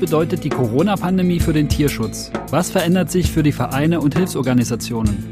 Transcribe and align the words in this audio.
Bedeutet 0.00 0.42
die 0.42 0.48
Corona-Pandemie 0.48 1.38
für 1.38 1.52
den 1.52 1.68
Tierschutz? 1.68 2.32
Was 2.50 2.70
verändert 2.70 3.10
sich 3.10 3.30
für 3.30 3.42
die 3.42 3.52
Vereine 3.52 4.00
und 4.00 4.16
Hilfsorganisationen? 4.16 5.28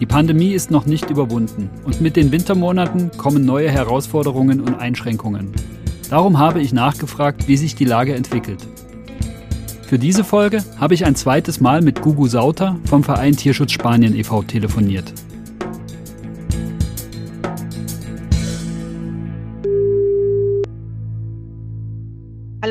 Die 0.00 0.06
Pandemie 0.06 0.52
ist 0.52 0.70
noch 0.72 0.84
nicht 0.84 1.08
überwunden 1.08 1.70
und 1.84 2.00
mit 2.00 2.16
den 2.16 2.32
Wintermonaten 2.32 3.12
kommen 3.16 3.44
neue 3.44 3.70
Herausforderungen 3.70 4.60
und 4.60 4.74
Einschränkungen. 4.74 5.52
Darum 6.10 6.38
habe 6.38 6.60
ich 6.60 6.72
nachgefragt, 6.72 7.46
wie 7.46 7.56
sich 7.56 7.76
die 7.76 7.84
Lage 7.84 8.14
entwickelt. 8.14 8.66
Für 9.86 9.98
diese 9.98 10.24
Folge 10.24 10.64
habe 10.78 10.94
ich 10.94 11.06
ein 11.06 11.14
zweites 11.14 11.60
Mal 11.60 11.80
mit 11.80 12.02
Gugu 12.02 12.26
Sauter 12.26 12.76
vom 12.84 13.04
Verein 13.04 13.36
Tierschutz 13.36 13.72
Spanien 13.72 14.16
e.V. 14.16 14.42
telefoniert. 14.42 15.12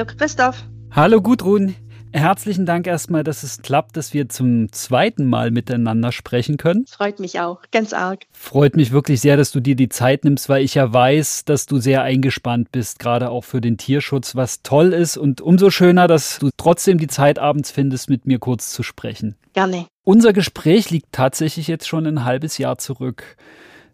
Hallo 0.01 0.13
Christoph. 0.17 0.63
Hallo 0.89 1.21
Gudrun. 1.21 1.75
Herzlichen 2.11 2.65
Dank 2.65 2.87
erstmal, 2.87 3.23
dass 3.23 3.43
es 3.43 3.61
klappt, 3.61 3.95
dass 3.95 4.15
wir 4.15 4.29
zum 4.29 4.71
zweiten 4.71 5.25
Mal 5.25 5.51
miteinander 5.51 6.11
sprechen 6.11 6.57
können. 6.57 6.87
Freut 6.87 7.19
mich 7.19 7.39
auch, 7.39 7.61
ganz 7.71 7.93
arg. 7.93 8.23
Freut 8.31 8.75
mich 8.75 8.91
wirklich 8.91 9.21
sehr, 9.21 9.37
dass 9.37 9.51
du 9.51 9.59
dir 9.59 9.75
die 9.75 9.89
Zeit 9.89 10.23
nimmst, 10.23 10.49
weil 10.49 10.63
ich 10.63 10.73
ja 10.73 10.91
weiß, 10.91 11.45
dass 11.45 11.67
du 11.67 11.77
sehr 11.77 12.01
eingespannt 12.01 12.71
bist, 12.71 12.97
gerade 12.97 13.29
auch 13.29 13.43
für 13.43 13.61
den 13.61 13.77
Tierschutz, 13.77 14.35
was 14.35 14.63
toll 14.63 14.91
ist 14.91 15.17
und 15.17 15.39
umso 15.39 15.69
schöner, 15.69 16.07
dass 16.07 16.39
du 16.39 16.49
trotzdem 16.57 16.97
die 16.97 17.05
Zeit 17.05 17.37
abends 17.37 17.69
findest, 17.69 18.09
mit 18.09 18.25
mir 18.25 18.39
kurz 18.39 18.71
zu 18.71 18.81
sprechen. 18.81 19.35
Gerne. 19.53 19.85
Unser 20.03 20.33
Gespräch 20.33 20.89
liegt 20.89 21.11
tatsächlich 21.11 21.67
jetzt 21.67 21.87
schon 21.87 22.07
ein 22.07 22.25
halbes 22.25 22.57
Jahr 22.57 22.79
zurück. 22.79 23.37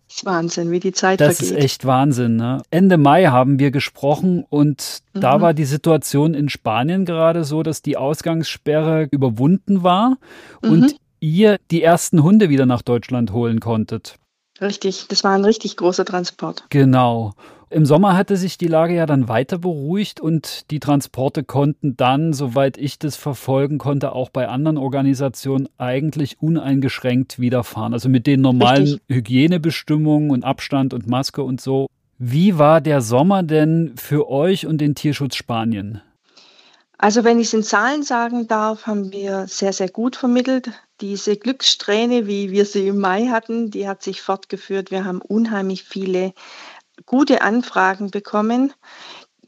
Das 0.08 0.18
ist 0.18 0.26
Wahnsinn, 0.26 0.72
wie 0.72 0.80
die 0.80 0.94
Zeit 0.94 1.20
das 1.20 1.38
vergeht. 1.38 1.52
Das 1.52 1.58
ist 1.58 1.64
echt 1.64 1.86
Wahnsinn. 1.86 2.38
Ne? 2.38 2.62
Ende 2.72 2.98
Mai 2.98 3.26
haben 3.26 3.60
wir 3.60 3.72
gesprochen 3.72 4.46
und 4.50 5.02
mhm. 5.14 5.22
da 5.22 5.42
war 5.42 5.54
die 5.54 5.66
Situation 5.66 6.34
in 6.34 6.50
Spanien 6.50 7.06
gerade 7.06 7.44
so, 7.44 7.62
dass 7.62 7.82
die 7.82 7.98
Ausgangssperre 7.98 9.08
überwunden 9.12 9.84
war 9.84 10.18
mhm. 10.62 10.72
und 10.72 10.96
ihr 11.20 11.58
die 11.72 11.84
ersten 11.84 12.24
Hunde 12.24 12.50
wieder 12.50 12.66
nach 12.66 12.82
Deutschland 12.82 13.34
holen 13.34 13.60
konntet. 13.60 14.16
Richtig, 14.62 15.08
das 15.08 15.24
war 15.24 15.34
ein 15.34 15.46
richtig 15.46 15.78
großer 15.78 16.06
Transport. 16.06 16.66
Genau. 16.70 17.34
Im 17.70 17.86
Sommer 17.86 18.16
hatte 18.16 18.38
sich 18.38 18.58
die 18.58 18.68
Lage 18.68 18.96
ja 18.96 19.06
dann 19.06 19.28
weiter 19.28 19.58
beruhigt 19.58 20.22
und 20.22 20.72
die 20.72 20.80
Transporte 20.80 21.44
konnten 21.44 21.98
dann, 21.98 22.32
soweit 22.32 22.78
ich 22.78 22.98
das 22.98 23.18
verfolgen 23.18 23.78
konnte, 23.78 24.14
auch 24.14 24.30
bei 24.30 24.48
anderen 24.48 24.78
Organisationen 24.78 25.68
eigentlich 25.78 26.42
uneingeschränkt 26.42 27.40
wiederfahren. 27.40 27.92
Also 27.92 28.08
mit 28.08 28.26
den 28.26 28.40
normalen 28.40 28.84
Richtig. 28.84 29.02
Hygienebestimmungen 29.10 30.32
und 30.32 30.46
Abstand 30.46 30.94
und 30.94 31.08
Maske 31.08 31.44
und 31.44 31.60
so. 31.60 31.88
Wie 32.18 32.58
war 32.58 32.80
der 32.80 33.02
Sommer 33.02 33.44
denn 33.44 33.94
für 33.98 34.30
euch 34.30 34.66
und 34.66 34.80
den 34.80 34.96
Tierschutz 34.96 35.36
Spanien? 35.36 36.02
Also 36.98 37.24
wenn 37.24 37.40
ich 37.40 37.48
es 37.48 37.54
in 37.54 37.64
Zahlen 37.64 38.02
sagen 38.02 38.48
darf, 38.48 38.88
haben 38.88 39.12
wir 39.12 39.46
sehr, 39.48 39.72
sehr 39.72 39.90
gut 39.90 40.16
vermittelt. 40.16 40.72
Diese 41.00 41.38
Glückssträhne, 41.38 42.26
wie 42.26 42.50
wir 42.50 42.66
sie 42.66 42.88
im 42.88 42.98
Mai 42.98 43.28
hatten, 43.28 43.70
die 43.70 43.88
hat 43.88 44.02
sich 44.02 44.22
fortgeführt. 44.24 44.90
Wir 44.90 45.06
haben 45.06 45.22
unheimlich 45.22 45.84
viele 45.84 46.34
gute 47.06 47.42
Anfragen 47.42 48.12
bekommen. 48.12 48.74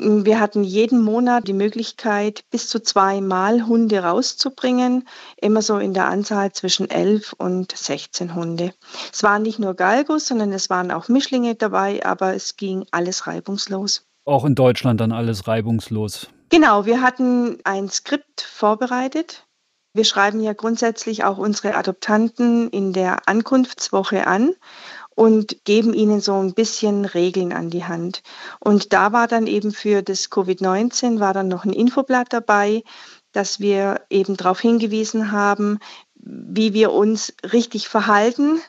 Wir 0.02 0.40
hatten 0.40 0.64
jeden 0.64 1.02
Monat 1.02 1.48
die 1.50 1.54
Möglichkeit, 1.54 2.46
bis 2.52 2.70
zu 2.70 2.80
zweimal 2.82 3.68
Hunde 3.68 4.02
rauszubringen, 4.02 5.06
immer 5.36 5.62
so 5.62 5.78
in 5.78 5.94
der 5.94 6.08
Anzahl 6.08 6.54
zwischen 6.54 6.90
11 6.90 7.34
und 7.34 7.76
16 7.76 8.34
Hunde. 8.34 8.74
Es 9.12 9.24
waren 9.24 9.42
nicht 9.42 9.60
nur 9.60 9.74
Galgos, 9.74 10.28
sondern 10.28 10.54
es 10.54 10.70
waren 10.70 10.92
auch 10.92 11.10
Mischlinge 11.10 11.56
dabei, 11.56 12.06
aber 12.06 12.34
es 12.34 12.56
ging 12.56 12.86
alles 12.92 13.28
reibungslos. 13.28 14.06
Auch 14.24 14.46
in 14.46 14.56
Deutschland 14.56 15.02
dann 15.02 15.12
alles 15.12 15.48
reibungslos. 15.48 16.30
Genau, 16.48 16.86
wir 16.86 17.02
hatten 17.02 17.60
ein 17.66 17.90
Skript 17.90 18.40
vorbereitet. 18.42 19.46
Wir 19.94 20.06
schreiben 20.06 20.40
ja 20.40 20.54
grundsätzlich 20.54 21.24
auch 21.24 21.38
unsere 21.38 21.76
Adoptanten 21.76 22.70
in 22.70 22.94
der 22.94 23.28
Ankunftswoche 23.28 24.28
an 24.28 24.54
und 25.20 25.66
geben 25.66 25.94
ihnen 25.94 26.22
so 26.22 26.36
ein 26.36 26.54
bisschen 26.54 27.04
Regeln 27.04 27.52
an 27.52 27.70
die 27.70 27.84
Hand. 27.84 28.24
Und 28.62 28.94
da 28.94 29.12
war 29.12 29.28
dann 29.28 29.48
eben 29.48 29.74
für 29.74 30.02
das 30.02 30.32
Covid-19 30.32 31.20
war 31.20 31.34
dann 31.34 31.50
noch 31.50 31.66
ein 31.66 31.74
Infoblatt 31.74 32.32
dabei, 32.32 32.84
dass 33.34 33.60
wir 33.60 34.00
eben 34.10 34.38
darauf 34.38 34.62
hingewiesen 34.62 35.34
haben, 35.34 35.80
wie 36.16 36.72
wir 36.72 36.94
uns 36.94 37.34
richtig 37.52 37.90
verhalten, 37.90 38.62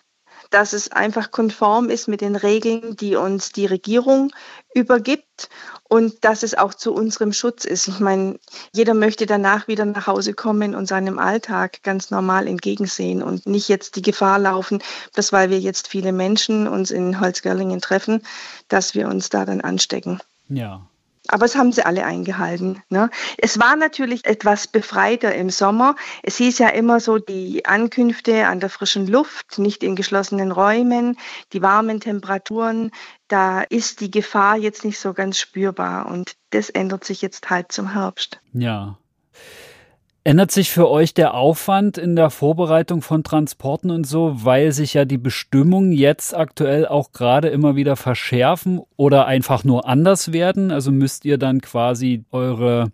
dass 0.50 0.72
es 0.72 0.90
einfach 0.90 1.30
konform 1.30 1.88
ist 1.88 2.08
mit 2.08 2.20
den 2.20 2.34
Regeln, 2.34 2.96
die 2.96 3.14
uns 3.14 3.52
die 3.52 3.66
Regierung 3.66 4.32
übergibt 4.74 5.50
und 5.90 6.24
dass 6.24 6.44
es 6.44 6.56
auch 6.56 6.72
zu 6.72 6.94
unserem 6.94 7.32
Schutz 7.32 7.64
ist. 7.64 7.88
Ich 7.88 7.98
meine, 7.98 8.38
jeder 8.72 8.94
möchte 8.94 9.26
danach 9.26 9.66
wieder 9.66 9.84
nach 9.84 10.06
Hause 10.06 10.34
kommen 10.34 10.76
und 10.76 10.86
seinem 10.86 11.18
Alltag 11.18 11.82
ganz 11.82 12.12
normal 12.12 12.46
entgegensehen 12.46 13.22
und 13.24 13.46
nicht 13.46 13.68
jetzt 13.68 13.96
die 13.96 14.02
Gefahr 14.02 14.38
laufen, 14.38 14.82
dass 15.14 15.32
weil 15.32 15.50
wir 15.50 15.58
jetzt 15.58 15.88
viele 15.88 16.12
Menschen 16.12 16.68
uns 16.68 16.92
in 16.92 17.20
Holzgerlingen 17.20 17.80
treffen, 17.80 18.22
dass 18.68 18.94
wir 18.94 19.08
uns 19.08 19.30
da 19.30 19.44
dann 19.44 19.60
anstecken. 19.60 20.20
Ja, 20.48 20.86
aber 21.30 21.46
es 21.46 21.56
haben 21.56 21.72
sie 21.72 21.84
alle 21.84 22.04
eingehalten. 22.04 22.82
Ne? 22.88 23.10
Es 23.38 23.58
war 23.58 23.76
natürlich 23.76 24.24
etwas 24.24 24.66
befreiter 24.66 25.34
im 25.34 25.50
Sommer. 25.50 25.96
Es 26.22 26.36
hieß 26.36 26.58
ja 26.58 26.68
immer 26.68 27.00
so, 27.00 27.18
die 27.18 27.64
Ankünfte 27.64 28.46
an 28.46 28.60
der 28.60 28.70
frischen 28.70 29.06
Luft, 29.06 29.58
nicht 29.58 29.82
in 29.82 29.96
geschlossenen 29.96 30.52
Räumen, 30.52 31.16
die 31.52 31.62
warmen 31.62 32.00
Temperaturen, 32.00 32.90
da 33.28 33.62
ist 33.62 34.00
die 34.00 34.10
Gefahr 34.10 34.56
jetzt 34.56 34.84
nicht 34.84 34.98
so 34.98 35.12
ganz 35.14 35.38
spürbar. 35.38 36.06
Und 36.06 36.34
das 36.50 36.68
ändert 36.68 37.04
sich 37.04 37.22
jetzt 37.22 37.48
halt 37.48 37.70
zum 37.70 37.92
Herbst. 37.92 38.40
Ja. 38.52 38.98
Ändert 40.22 40.50
sich 40.50 40.70
für 40.70 40.90
euch 40.90 41.14
der 41.14 41.32
Aufwand 41.32 41.96
in 41.96 42.14
der 42.14 42.28
Vorbereitung 42.28 43.00
von 43.00 43.24
Transporten 43.24 43.90
und 43.90 44.06
so, 44.06 44.44
weil 44.44 44.70
sich 44.72 44.92
ja 44.92 45.06
die 45.06 45.16
Bestimmungen 45.16 45.92
jetzt 45.92 46.36
aktuell 46.36 46.86
auch 46.86 47.12
gerade 47.12 47.48
immer 47.48 47.74
wieder 47.74 47.96
verschärfen 47.96 48.82
oder 48.96 49.24
einfach 49.24 49.64
nur 49.64 49.88
anders 49.88 50.34
werden? 50.34 50.72
Also 50.72 50.92
müsst 50.92 51.24
ihr 51.24 51.38
dann 51.38 51.62
quasi 51.62 52.24
eure 52.32 52.92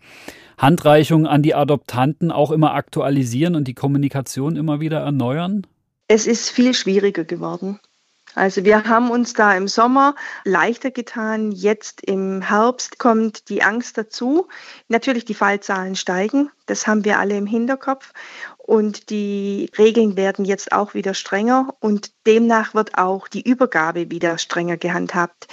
Handreichung 0.57 1.27
an 1.27 1.43
die 1.43 1.53
Adoptanten 1.53 2.31
auch 2.31 2.49
immer 2.49 2.73
aktualisieren 2.75 3.55
und 3.55 3.67
die 3.67 3.73
Kommunikation 3.73 4.55
immer 4.55 4.79
wieder 4.79 4.99
erneuern? 4.99 5.67
Es 6.07 6.27
ist 6.27 6.49
viel 6.49 6.73
schwieriger 6.73 7.25
geworden. 7.25 7.77
Also 8.35 8.63
wir 8.63 8.83
haben 8.83 9.09
uns 9.09 9.33
da 9.33 9.55
im 9.55 9.67
Sommer 9.67 10.13
leichter 10.43 10.91
getan. 10.91 11.51
Jetzt 11.51 12.01
im 12.03 12.41
Herbst 12.41 12.99
kommt 12.99 13.49
die 13.49 13.63
Angst 13.63 13.97
dazu. 13.97 14.47
Natürlich 14.89 15.25
die 15.25 15.33
Fallzahlen 15.33 15.95
steigen. 15.95 16.51
Das 16.67 16.85
haben 16.85 17.03
wir 17.03 17.17
alle 17.19 17.37
im 17.37 17.47
Hinterkopf. 17.47 18.11
Und 18.57 19.09
die 19.09 19.71
Regeln 19.77 20.17
werden 20.17 20.45
jetzt 20.45 20.73
auch 20.73 20.93
wieder 20.93 21.13
strenger 21.13 21.73
und 21.79 22.11
demnach 22.27 22.73
wird 22.73 22.97
auch 22.97 23.27
die 23.29 23.41
Übergabe 23.41 24.11
wieder 24.11 24.37
strenger 24.37 24.75
gehandhabt. 24.75 25.47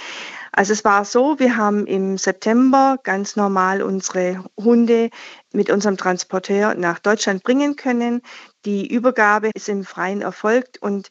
Also 0.51 0.73
es 0.73 0.85
war 0.85 1.03
so, 1.05 1.39
wir 1.39 1.57
haben 1.57 1.85
im 1.85 2.17
September 2.17 2.97
ganz 3.03 3.35
normal 3.35 3.81
unsere 3.81 4.43
Hunde 4.57 5.09
mit 5.53 5.69
unserem 5.69 5.97
Transporteur 5.97 6.75
nach 6.75 6.99
Deutschland 6.99 7.43
bringen 7.43 7.75
können. 7.75 8.21
Die 8.65 8.87
Übergabe 8.87 9.49
ist 9.53 9.69
im 9.69 9.83
Freien 9.83 10.21
erfolgt 10.21 10.81
und 10.81 11.09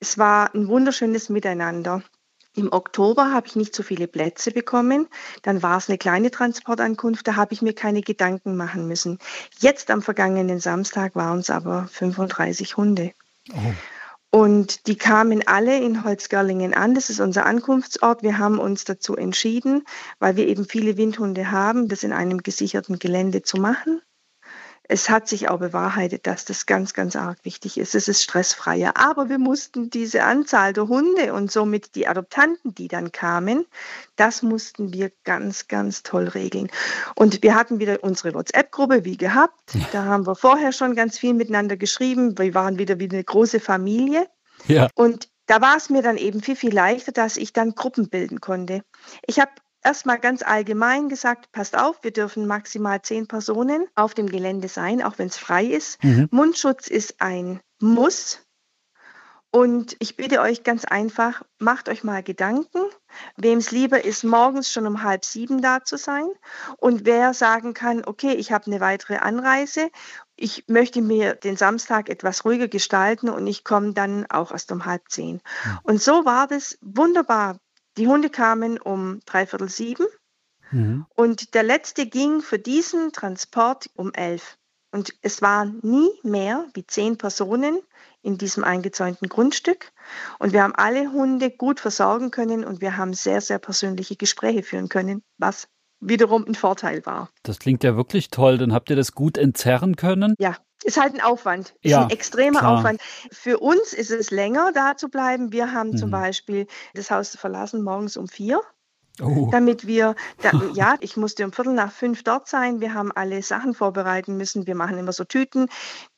es 0.00 0.18
war 0.18 0.54
ein 0.54 0.68
wunderschönes 0.68 1.28
Miteinander. 1.28 2.02
Im 2.54 2.72
Oktober 2.72 3.32
habe 3.32 3.46
ich 3.46 3.56
nicht 3.56 3.74
so 3.74 3.82
viele 3.82 4.08
Plätze 4.08 4.50
bekommen. 4.50 5.08
Dann 5.42 5.62
war 5.62 5.76
es 5.76 5.88
eine 5.88 5.98
kleine 5.98 6.30
Transportankunft, 6.30 7.28
da 7.28 7.36
habe 7.36 7.52
ich 7.52 7.60
mir 7.60 7.74
keine 7.74 8.00
Gedanken 8.00 8.56
machen 8.56 8.88
müssen. 8.88 9.18
Jetzt 9.58 9.90
am 9.90 10.00
vergangenen 10.00 10.58
Samstag 10.58 11.14
waren 11.14 11.40
es 11.40 11.50
aber 11.50 11.86
35 11.88 12.78
Hunde. 12.78 13.12
Oh. 13.52 14.38
Und 14.38 14.86
die 14.86 14.96
kamen 14.96 15.46
alle 15.46 15.78
in 15.78 16.02
Holzgerlingen 16.02 16.74
an. 16.74 16.94
Das 16.94 17.10
ist 17.10 17.20
unser 17.20 17.46
Ankunftsort. 17.46 18.22
Wir 18.22 18.38
haben 18.38 18.58
uns 18.58 18.84
dazu 18.84 19.16
entschieden, 19.16 19.84
weil 20.18 20.36
wir 20.36 20.46
eben 20.46 20.66
viele 20.66 20.96
Windhunde 20.96 21.50
haben, 21.50 21.88
das 21.88 22.02
in 22.02 22.12
einem 22.12 22.42
gesicherten 22.42 22.98
Gelände 22.98 23.42
zu 23.42 23.58
machen 23.58 24.00
es 24.88 25.10
hat 25.10 25.28
sich 25.28 25.48
auch 25.48 25.58
bewahrheitet, 25.58 26.26
dass 26.26 26.44
das 26.44 26.66
ganz, 26.66 26.94
ganz 26.94 27.16
arg 27.16 27.38
wichtig 27.42 27.78
ist. 27.78 27.94
Es 27.94 28.08
ist 28.08 28.22
stressfreier. 28.22 28.96
Aber 28.96 29.28
wir 29.28 29.38
mussten 29.38 29.90
diese 29.90 30.22
Anzahl 30.22 30.72
der 30.72 30.88
Hunde 30.88 31.32
und 31.32 31.50
somit 31.50 31.94
die 31.94 32.06
Adoptanten, 32.06 32.74
die 32.74 32.88
dann 32.88 33.10
kamen, 33.10 33.66
das 34.14 34.42
mussten 34.42 34.92
wir 34.92 35.10
ganz, 35.24 35.68
ganz 35.68 36.02
toll 36.02 36.28
regeln. 36.28 36.70
Und 37.16 37.42
wir 37.42 37.54
hatten 37.54 37.80
wieder 37.80 38.02
unsere 38.02 38.34
WhatsApp-Gruppe 38.34 39.04
wie 39.04 39.16
gehabt. 39.16 39.76
Da 39.92 40.04
haben 40.04 40.26
wir 40.26 40.36
vorher 40.36 40.72
schon 40.72 40.94
ganz 40.94 41.18
viel 41.18 41.34
miteinander 41.34 41.76
geschrieben. 41.76 42.38
Wir 42.38 42.54
waren 42.54 42.78
wieder 42.78 42.98
wie 42.98 43.10
eine 43.10 43.24
große 43.24 43.60
Familie. 43.60 44.28
Ja. 44.68 44.88
Und 44.94 45.28
da 45.46 45.60
war 45.60 45.76
es 45.76 45.90
mir 45.90 46.02
dann 46.02 46.16
eben 46.16 46.42
viel, 46.42 46.56
viel 46.56 46.74
leichter, 46.74 47.12
dass 47.12 47.36
ich 47.36 47.52
dann 47.52 47.74
Gruppen 47.74 48.08
bilden 48.08 48.40
konnte. 48.40 48.82
Ich 49.26 49.38
habe 49.40 49.50
erstmal 49.86 50.18
ganz 50.18 50.42
allgemein 50.42 51.08
gesagt, 51.08 51.52
passt 51.52 51.78
auf, 51.78 52.02
wir 52.02 52.10
dürfen 52.10 52.46
maximal 52.46 53.00
zehn 53.02 53.28
Personen 53.28 53.86
auf 53.94 54.14
dem 54.14 54.28
Gelände 54.28 54.66
sein, 54.66 55.00
auch 55.00 55.18
wenn 55.18 55.28
es 55.28 55.38
frei 55.38 55.64
ist. 55.64 56.02
Mhm. 56.02 56.28
Mundschutz 56.32 56.88
ist 56.88 57.20
ein 57.20 57.60
Muss. 57.80 58.42
Und 59.52 59.96
ich 60.00 60.16
bitte 60.16 60.40
euch 60.40 60.64
ganz 60.64 60.84
einfach, 60.84 61.42
macht 61.58 61.88
euch 61.88 62.02
mal 62.02 62.22
Gedanken, 62.22 62.80
wem 63.36 63.58
es 63.58 63.70
lieber 63.70 64.04
ist, 64.04 64.24
morgens 64.24 64.70
schon 64.70 64.88
um 64.88 65.04
halb 65.04 65.24
sieben 65.24 65.62
da 65.62 65.84
zu 65.84 65.96
sein 65.96 66.28
und 66.78 67.06
wer 67.06 67.32
sagen 67.32 67.72
kann, 67.72 68.04
okay, 68.04 68.32
ich 68.32 68.50
habe 68.52 68.66
eine 68.66 68.80
weitere 68.80 69.16
Anreise, 69.16 69.88
ich 70.34 70.64
möchte 70.66 71.00
mir 71.00 71.36
den 71.36 71.56
Samstag 71.56 72.10
etwas 72.10 72.44
ruhiger 72.44 72.68
gestalten 72.68 73.30
und 73.30 73.46
ich 73.46 73.64
komme 73.64 73.94
dann 73.94 74.26
auch 74.28 74.50
erst 74.50 74.72
um 74.72 74.84
halb 74.84 75.08
zehn. 75.08 75.36
Mhm. 75.36 75.78
Und 75.84 76.02
so 76.02 76.24
war 76.26 76.48
das 76.48 76.76
wunderbar. 76.82 77.56
Die 77.98 78.08
Hunde 78.08 78.30
kamen 78.30 78.78
um 78.78 79.20
dreiviertel 79.24 79.68
sieben 79.68 80.06
mhm. 80.70 81.06
und 81.14 81.54
der 81.54 81.62
letzte 81.62 82.06
ging 82.06 82.40
für 82.40 82.58
diesen 82.58 83.12
Transport 83.12 83.88
um 83.94 84.12
elf. 84.12 84.58
Und 84.92 85.14
es 85.20 85.42
waren 85.42 85.78
nie 85.82 86.08
mehr 86.22 86.66
wie 86.74 86.86
zehn 86.86 87.18
Personen 87.18 87.80
in 88.22 88.38
diesem 88.38 88.64
eingezäunten 88.64 89.28
Grundstück. 89.28 89.92
Und 90.38 90.52
wir 90.52 90.62
haben 90.62 90.74
alle 90.74 91.12
Hunde 91.12 91.50
gut 91.50 91.80
versorgen 91.80 92.30
können 92.30 92.64
und 92.64 92.80
wir 92.80 92.96
haben 92.96 93.12
sehr, 93.12 93.40
sehr 93.40 93.58
persönliche 93.58 94.16
Gespräche 94.16 94.62
führen 94.62 94.88
können, 94.88 95.22
was 95.38 95.68
wiederum 96.00 96.44
ein 96.46 96.54
Vorteil 96.54 97.04
war. 97.04 97.30
Das 97.42 97.58
klingt 97.58 97.84
ja 97.84 97.96
wirklich 97.96 98.30
toll. 98.30 98.58
Dann 98.58 98.72
habt 98.72 98.90
ihr 98.90 98.96
das 98.96 99.12
gut 99.12 99.38
entzerren 99.38 99.96
können? 99.96 100.34
Ja, 100.38 100.56
ist 100.84 101.00
halt 101.00 101.14
ein 101.14 101.20
Aufwand, 101.20 101.74
ist 101.82 101.90
ja, 101.90 102.02
ein 102.02 102.10
extremer 102.10 102.60
klar. 102.60 102.78
Aufwand. 102.78 103.00
Für 103.32 103.58
uns 103.58 103.92
ist 103.92 104.10
es 104.10 104.30
länger, 104.30 104.72
da 104.72 104.96
zu 104.96 105.08
bleiben. 105.08 105.52
Wir 105.52 105.72
haben 105.72 105.90
mhm. 105.90 105.96
zum 105.96 106.10
Beispiel 106.10 106.66
das 106.94 107.10
Haus 107.10 107.36
verlassen 107.36 107.82
morgens 107.82 108.16
um 108.16 108.28
vier. 108.28 108.60
Oh. 109.22 109.48
Damit 109.50 109.86
wir, 109.86 110.14
da, 110.42 110.50
ja, 110.74 110.96
ich 111.00 111.16
musste 111.16 111.44
um 111.44 111.52
Viertel 111.52 111.72
nach 111.72 111.90
fünf 111.90 112.22
dort 112.22 112.48
sein. 112.48 112.80
Wir 112.80 112.92
haben 112.92 113.12
alle 113.12 113.42
Sachen 113.42 113.74
vorbereiten 113.74 114.36
müssen. 114.36 114.66
Wir 114.66 114.74
machen 114.74 114.98
immer 114.98 115.12
so 115.12 115.24
Tüten 115.24 115.68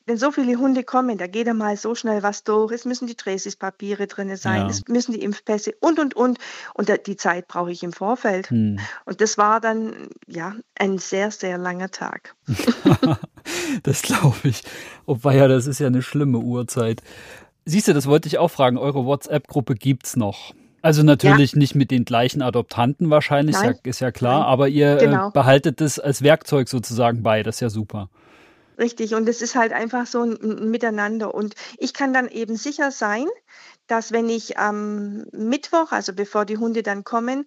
wenn 0.09 0.17
so 0.17 0.31
viele 0.31 0.57
Hunde 0.57 0.83
kommen, 0.83 1.17
da 1.17 1.27
geht 1.27 1.47
einmal 1.47 1.77
so 1.77 1.93
schnell 1.93 2.23
was 2.23 2.43
durch. 2.43 2.71
Es 2.71 2.83
müssen 2.83 3.07
die 3.07 3.15
Traces-Papiere 3.15 4.07
drin 4.07 4.35
sein, 4.35 4.61
ja. 4.63 4.67
es 4.67 4.87
müssen 4.87 5.13
die 5.13 5.21
Impfpässe 5.21 5.73
und, 5.79 5.99
und, 5.99 6.15
und. 6.15 6.39
Und 6.73 6.91
die 7.05 7.15
Zeit 7.15 7.47
brauche 7.47 7.71
ich 7.71 7.83
im 7.83 7.93
Vorfeld. 7.93 8.49
Hm. 8.49 8.79
Und 9.05 9.21
das 9.21 9.37
war 9.37 9.61
dann, 9.61 10.09
ja, 10.27 10.55
ein 10.77 10.97
sehr, 10.97 11.29
sehr 11.29 11.57
langer 11.59 11.91
Tag. 11.91 12.35
das 13.83 14.01
glaube 14.01 14.37
ich. 14.43 14.63
Wobei 15.05 15.35
ja, 15.35 15.47
das 15.47 15.67
ist 15.67 15.79
ja 15.79 15.87
eine 15.87 16.01
schlimme 16.01 16.39
Uhrzeit. 16.39 17.01
Siehst 17.65 17.87
du, 17.87 17.93
das 17.93 18.07
wollte 18.07 18.27
ich 18.27 18.37
auch 18.37 18.49
fragen. 18.49 18.77
Eure 18.77 19.05
WhatsApp-Gruppe 19.05 19.75
gibt 19.75 20.07
es 20.07 20.15
noch. 20.15 20.53
Also 20.81 21.03
natürlich 21.03 21.53
ja. 21.53 21.57
nicht 21.59 21.75
mit 21.75 21.91
den 21.91 22.05
gleichen 22.05 22.41
Adoptanten 22.41 23.09
wahrscheinlich, 23.09 23.55
Nein. 23.55 23.75
ist 23.83 23.99
ja 23.99 24.11
klar, 24.11 24.39
Nein. 24.39 24.47
aber 24.47 24.69
ihr 24.69 24.95
äh, 24.95 25.05
genau. 25.05 25.29
behaltet 25.31 25.81
das 25.81 25.99
als 25.99 26.21
Werkzeug 26.21 26.69
sozusagen 26.69 27.21
bei, 27.21 27.43
das 27.43 27.57
ist 27.57 27.59
ja 27.59 27.69
super. 27.69 28.09
Richtig, 28.77 29.13
und 29.13 29.27
es 29.27 29.41
ist 29.41 29.55
halt 29.55 29.73
einfach 29.73 30.07
so 30.07 30.23
ein 30.23 30.71
Miteinander. 30.71 31.35
Und 31.35 31.55
ich 31.77 31.93
kann 31.93 32.13
dann 32.13 32.29
eben 32.29 32.55
sicher 32.55 32.91
sein, 32.91 33.25
dass 33.87 34.13
wenn 34.13 34.29
ich 34.29 34.57
am 34.57 35.25
Mittwoch, 35.33 35.91
also 35.91 36.13
bevor 36.13 36.45
die 36.45 36.57
Hunde 36.57 36.81
dann 36.81 37.03
kommen, 37.03 37.45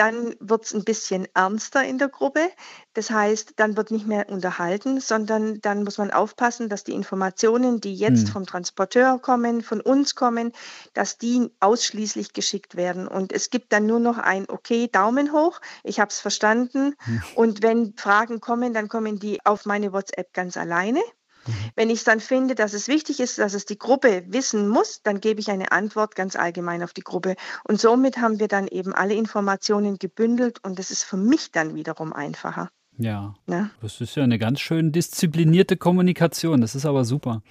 dann 0.00 0.34
wird 0.40 0.64
es 0.64 0.72
ein 0.72 0.82
bisschen 0.82 1.28
ernster 1.34 1.84
in 1.84 1.98
der 1.98 2.08
Gruppe. 2.08 2.48
Das 2.94 3.10
heißt, 3.10 3.52
dann 3.56 3.76
wird 3.76 3.90
nicht 3.90 4.06
mehr 4.06 4.30
unterhalten, 4.30 4.98
sondern 4.98 5.60
dann 5.60 5.84
muss 5.84 5.98
man 5.98 6.10
aufpassen, 6.10 6.70
dass 6.70 6.84
die 6.84 6.94
Informationen, 6.94 7.82
die 7.82 7.94
jetzt 7.94 8.28
hm. 8.28 8.32
vom 8.32 8.46
Transporteur 8.46 9.18
kommen, 9.18 9.60
von 9.60 9.82
uns 9.82 10.14
kommen, 10.14 10.52
dass 10.94 11.18
die 11.18 11.50
ausschließlich 11.60 12.32
geschickt 12.32 12.76
werden. 12.76 13.06
Und 13.06 13.30
es 13.30 13.50
gibt 13.50 13.74
dann 13.74 13.84
nur 13.84 14.00
noch 14.00 14.16
ein 14.16 14.46
Okay, 14.48 14.88
Daumen 14.90 15.34
hoch, 15.34 15.60
ich 15.84 16.00
habe 16.00 16.08
es 16.08 16.18
verstanden. 16.18 16.94
Hm. 17.00 17.22
Und 17.34 17.62
wenn 17.62 17.92
Fragen 17.94 18.40
kommen, 18.40 18.72
dann 18.72 18.88
kommen 18.88 19.18
die 19.18 19.44
auf 19.44 19.66
meine 19.66 19.92
WhatsApp 19.92 20.32
ganz 20.32 20.56
alleine. 20.56 21.02
Mhm. 21.50 21.70
Wenn 21.76 21.90
ich 21.90 22.04
dann 22.04 22.20
finde, 22.20 22.54
dass 22.54 22.72
es 22.72 22.88
wichtig 22.88 23.20
ist, 23.20 23.38
dass 23.38 23.54
es 23.54 23.64
die 23.64 23.78
Gruppe 23.78 24.24
wissen 24.28 24.68
muss, 24.68 25.02
dann 25.02 25.20
gebe 25.20 25.40
ich 25.40 25.50
eine 25.50 25.72
Antwort 25.72 26.14
ganz 26.14 26.36
allgemein 26.36 26.82
auf 26.82 26.92
die 26.92 27.02
Gruppe. 27.02 27.36
Und 27.64 27.80
somit 27.80 28.18
haben 28.18 28.38
wir 28.38 28.48
dann 28.48 28.68
eben 28.68 28.94
alle 28.94 29.14
Informationen 29.14 29.98
gebündelt 29.98 30.62
und 30.64 30.78
das 30.78 30.90
ist 30.90 31.04
für 31.04 31.16
mich 31.16 31.52
dann 31.52 31.74
wiederum 31.74 32.12
einfacher. 32.12 32.70
Ja, 32.98 33.34
ne? 33.46 33.70
das 33.80 34.00
ist 34.00 34.14
ja 34.16 34.24
eine 34.24 34.38
ganz 34.38 34.60
schön 34.60 34.92
disziplinierte 34.92 35.76
Kommunikation. 35.76 36.60
Das 36.60 36.74
ist 36.74 36.84
aber 36.84 37.04
super. 37.04 37.42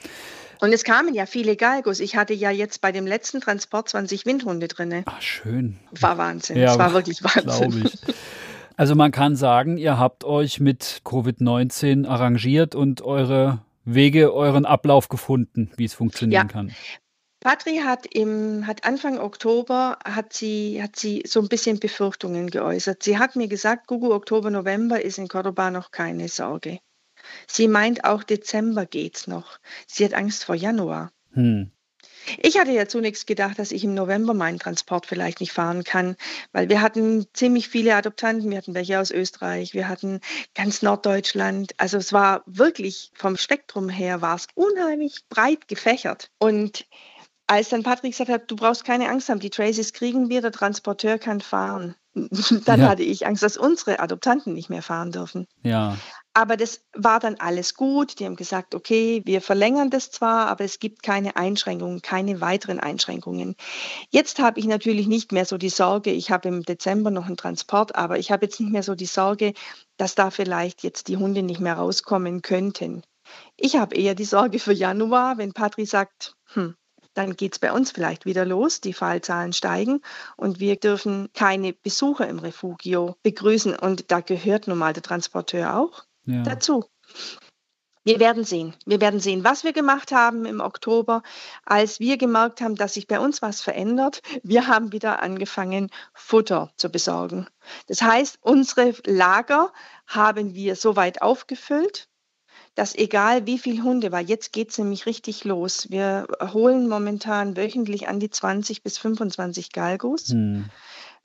Und 0.62 0.74
es 0.74 0.84
kamen 0.84 1.14
ja 1.14 1.26
viele 1.26 1.56
Galgos. 1.56 2.00
Ich 2.02 2.16
hatte 2.16 2.34
ja 2.34 2.52
jetzt 2.52 2.82
bei 2.82 2.92
dem 2.92 3.08
letzten 3.08 3.40
Transport 3.42 3.90
20 3.90 4.26
Windhunde 4.26 4.68
drin. 4.68 5.04
Ach, 5.06 5.22
schön. 5.22 5.80
War 6.00 6.18
Wahnsinn. 6.18 6.58
Ja, 6.58 6.74
es 6.74 6.78
war 6.78 6.94
wirklich 6.94 7.24
Wahnsinn. 7.24 7.86
Ich. 7.86 8.16
Also 8.80 8.96
man 8.96 9.12
kann 9.12 9.36
sagen, 9.36 9.78
ihr 9.78 9.98
habt 9.98 10.24
euch 10.24 10.62
mit 10.62 11.02
Covid-19 11.04 12.08
arrangiert 12.08 12.76
und 12.76 13.02
eure 13.02 13.60
Wege, 13.86 14.34
euren 14.34 14.66
Ablauf 14.66 15.10
gefunden, 15.10 15.72
wie 15.78 15.86
es 15.86 15.94
funktionieren 15.94 16.48
ja. 16.48 16.52
kann? 16.52 16.72
Patri 17.40 17.78
hat 17.78 18.06
im 18.06 18.68
hat 18.68 18.84
Anfang 18.84 19.18
Oktober 19.18 19.98
hat 20.04 20.34
sie 20.34 20.84
hat 20.84 20.98
sie 20.98 21.24
so 21.26 21.40
ein 21.40 21.48
bisschen 21.48 21.80
Befürchtungen 21.80 22.50
geäußert. 22.50 23.02
Sie 23.02 23.18
hat 23.18 23.38
mir 23.38 23.48
gesagt, 23.48 23.88
Gugu 23.88 24.14
Oktober 24.14 24.52
November 24.52 25.02
ist 25.02 25.18
in 25.18 25.30
Cordoba 25.30 25.72
noch 25.72 25.92
keine 25.92 26.28
Sorge. 26.28 26.80
Sie 27.48 27.68
meint 27.70 28.04
auch 28.04 28.24
Dezember 28.24 28.86
geht's 28.86 29.28
noch. 29.28 29.60
Sie 29.88 30.04
hat 30.04 30.14
Angst 30.14 30.44
vor 30.44 30.56
Januar. 30.56 31.12
Hm. 31.32 31.72
Ich 32.38 32.58
hatte 32.58 32.72
ja 32.72 32.88
zunächst 32.88 33.28
gedacht, 33.28 33.60
dass 33.60 33.72
ich 33.72 33.84
im 33.84 33.94
November 33.94 34.34
meinen 34.34 34.60
Transport 34.60 35.06
vielleicht 35.06 35.40
nicht 35.40 35.52
fahren 35.52 35.84
kann, 35.84 36.16
weil 36.52 36.70
wir 36.70 36.82
hatten 36.82 37.26
ziemlich 37.34 37.70
viele 37.70 37.96
Adoptanten. 37.96 38.50
Wir 38.50 38.58
hatten 38.58 38.76
welche 38.76 39.00
aus 39.00 39.12
Österreich, 39.12 39.74
wir 39.74 39.88
hatten 39.88 40.20
ganz 40.56 40.82
Norddeutschland. 40.82 41.74
Also 41.78 41.98
es 41.98 42.14
war 42.14 42.44
wirklich 42.46 43.12
vom 43.16 43.38
Spektrum 43.38 43.90
her 43.90 44.22
war 44.22 44.36
es 44.36 44.48
unheimlich 44.56 45.26
breit 45.30 45.68
gefächert. 45.68 46.30
Und 46.40 46.86
als 47.48 47.70
dann 47.70 47.84
Patrick 47.84 48.12
gesagt 48.12 48.30
hat, 48.30 48.52
du 48.52 48.56
brauchst 48.56 48.86
keine 48.86 49.10
Angst 49.10 49.28
haben, 49.30 49.40
die 49.40 49.50
Traces 49.50 49.94
kriegen 49.94 50.30
wir, 50.30 50.42
der 50.42 50.52
Transporteur 50.52 51.18
kann 51.18 51.42
fahren. 51.42 51.96
Dann 52.66 52.82
ja. 52.82 52.90
hatte 52.90 53.04
ich 53.04 53.26
Angst, 53.26 53.44
dass 53.44 53.58
unsere 53.58 54.00
Adoptanten 54.00 54.54
nicht 54.54 54.70
mehr 54.70 54.82
fahren 54.82 55.12
dürfen. 55.12 55.48
Ja. 55.64 55.98
Aber 56.34 56.58
das 56.58 56.82
war 56.94 57.20
dann 57.20 57.36
alles 57.36 57.74
gut. 57.74 58.20
Die 58.20 58.26
haben 58.26 58.36
gesagt, 58.36 58.76
okay, 58.76 59.22
wir 59.26 59.42
verlängern 59.42 59.90
das 59.90 60.12
zwar, 60.12 60.48
aber 60.48 60.64
es 60.64 60.80
gibt 60.80 61.04
keine 61.04 61.36
Einschränkungen, 61.36 62.02
keine 62.02 62.40
weiteren 62.40 62.80
Einschränkungen. 62.80 63.56
Jetzt 64.12 64.40
habe 64.40 64.60
ich 64.60 64.66
natürlich 64.66 65.08
nicht 65.08 65.32
mehr 65.32 65.46
so 65.46 65.58
die 65.58 65.70
Sorge, 65.70 66.12
ich 66.12 66.32
habe 66.32 66.48
im 66.48 66.64
Dezember 66.64 67.12
noch 67.12 67.26
einen 67.26 67.38
Transport, 67.38 67.96
aber 67.96 68.20
ich 68.20 68.32
habe 68.32 68.46
jetzt 68.46 68.60
nicht 68.60 68.72
mehr 68.72 68.84
so 68.84 68.96
die 68.96 69.08
Sorge, 69.08 69.54
dass 69.98 70.16
da 70.16 70.30
vielleicht 70.30 70.84
jetzt 70.84 71.08
die 71.08 71.18
Hunde 71.18 71.42
nicht 71.42 71.60
mehr 71.60 71.76
rauskommen 71.76 72.42
könnten. 72.42 73.02
Ich 73.58 73.76
habe 73.76 73.96
eher 73.96 74.16
die 74.16 74.26
Sorge 74.26 74.60
für 74.60 74.74
Januar, 74.74 75.38
wenn 75.38 75.54
Patri 75.54 75.86
sagt, 75.86 76.36
hm, 76.54 76.76
dann 77.16 77.36
geht 77.36 77.54
es 77.54 77.60
bei 77.60 77.72
uns 77.74 77.92
vielleicht 77.92 78.26
wieder 78.26 78.46
los, 78.46 78.82
die 78.82 78.94
Fallzahlen 78.94 79.52
steigen 79.52 80.02
und 80.38 80.60
wir 80.60 80.76
dürfen 80.78 81.30
keine 81.34 81.74
Besucher 81.74 82.28
im 82.28 82.40
Refugio 82.40 83.16
begrüßen. 83.24 83.76
Und 83.76 84.12
da 84.12 84.22
gehört 84.22 84.68
nun 84.68 84.78
mal 84.78 84.94
der 84.94 85.04
Transporteur 85.04 85.76
auch 85.76 86.04
ja. 86.30 86.44
dazu. 86.44 86.86
Wir 88.06 88.20
werden 88.20 88.44
sehen. 88.46 88.74
Wir 88.86 89.02
werden 89.02 89.20
sehen, 89.20 89.44
was 89.44 89.64
wir 89.64 89.74
gemacht 89.74 90.12
haben 90.12 90.46
im 90.46 90.62
Oktober, 90.62 91.22
als 91.66 92.00
wir 92.00 92.18
gemerkt 92.18 92.62
haben, 92.62 92.76
dass 92.76 92.94
sich 92.94 93.08
bei 93.08 93.20
uns 93.20 93.42
was 93.42 93.62
verändert. 93.62 94.22
Wir 94.42 94.68
haben 94.68 94.92
wieder 94.94 95.22
angefangen, 95.22 95.90
Futter 96.14 96.72
zu 96.78 96.90
besorgen. 96.90 97.48
Das 97.88 98.02
heißt, 98.02 98.40
unsere 98.42 98.96
Lager 99.06 99.72
haben 100.08 100.56
wir 100.56 100.76
so 100.76 100.96
weit 100.96 101.22
aufgefüllt, 101.22 102.08
dass 102.74 102.96
egal 102.96 103.46
wie 103.46 103.60
viele 103.60 103.84
Hunde, 103.84 104.12
weil 104.12 104.30
jetzt 104.30 104.54
geht 104.54 104.70
es 104.72 104.78
nämlich 104.78 105.06
richtig 105.06 105.44
los. 105.44 105.92
Wir 105.92 106.26
holen 106.54 106.88
momentan 106.88 107.58
wöchentlich 107.58 108.08
an 108.08 108.20
die 108.20 108.30
20 108.30 108.82
bis 108.82 108.98
25 108.98 109.74
Galgos, 109.74 110.30
hm. 110.30 110.70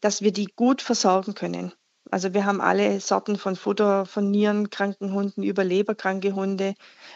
dass 0.01 0.21
wir 0.21 0.33
die 0.33 0.49
gut 0.57 0.83
versorgen 0.83 1.35
können. 1.35 1.73
Also 2.11 2.35
wir 2.35 2.45
haben 2.45 2.61
alle 2.61 3.01
Sorten 3.01 3.37
von 3.37 3.57
Futter, 3.57 4.07
von 4.07 4.31
nierenkranken 4.31 5.13
Hunden 5.13 5.43
über 5.43 5.65
Hunde, 5.65 6.75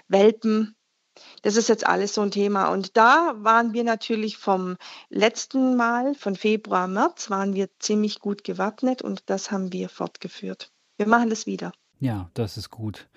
Welpen. 0.08 0.74
Das 1.42 1.56
ist 1.56 1.68
jetzt 1.68 1.86
alles 1.86 2.14
so 2.14 2.22
ein 2.22 2.30
Thema. 2.30 2.68
Und 2.68 2.96
da 2.96 3.34
waren 3.38 3.72
wir 3.72 3.84
natürlich 3.84 4.38
vom 4.38 4.76
letzten 5.08 5.76
Mal, 5.76 6.14
von 6.14 6.36
Februar, 6.36 6.86
März, 6.86 7.30
waren 7.30 7.54
wir 7.54 7.68
ziemlich 7.78 8.20
gut 8.20 8.44
gewappnet 8.44 9.02
und 9.02 9.22
das 9.26 9.50
haben 9.50 9.72
wir 9.72 9.88
fortgeführt. 9.88 10.70
Wir 10.96 11.06
machen 11.06 11.30
das 11.30 11.46
wieder. 11.46 11.72
Ja, 12.00 12.30
das 12.34 12.56
ist 12.56 12.70
gut. 12.70 13.08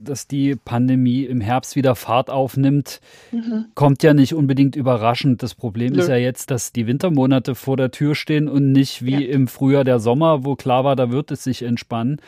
Dass 0.00 0.26
die 0.26 0.56
Pandemie 0.56 1.24
im 1.24 1.40
Herbst 1.40 1.76
wieder 1.76 1.94
Fahrt 1.94 2.28
aufnimmt, 2.28 3.00
mhm. 3.30 3.66
kommt 3.74 4.02
ja 4.02 4.14
nicht 4.14 4.34
unbedingt 4.34 4.74
überraschend. 4.74 5.42
Das 5.42 5.54
Problem 5.54 5.92
Nö. 5.92 6.00
ist 6.00 6.08
ja 6.08 6.16
jetzt, 6.16 6.50
dass 6.50 6.72
die 6.72 6.88
Wintermonate 6.88 7.54
vor 7.54 7.76
der 7.76 7.92
Tür 7.92 8.14
stehen 8.16 8.48
und 8.48 8.72
nicht 8.72 9.04
wie 9.04 9.24
ja. 9.24 9.32
im 9.32 9.46
Frühjahr 9.46 9.84
der 9.84 10.00
Sommer, 10.00 10.44
wo 10.44 10.56
klar 10.56 10.82
war, 10.82 10.96
da 10.96 11.12
wird 11.12 11.30
es 11.30 11.44
sich 11.44 11.62
entspannen. 11.62 12.20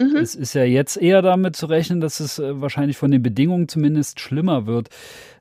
Mhm. 0.00 0.16
Es 0.16 0.34
ist 0.34 0.54
ja 0.54 0.64
jetzt 0.64 0.96
eher 0.96 1.22
damit 1.22 1.54
zu 1.54 1.66
rechnen, 1.66 2.00
dass 2.00 2.18
es 2.18 2.40
äh, 2.40 2.60
wahrscheinlich 2.60 2.96
von 2.96 3.12
den 3.12 3.22
Bedingungen 3.22 3.68
zumindest 3.68 4.18
schlimmer 4.18 4.66
wird. 4.66 4.88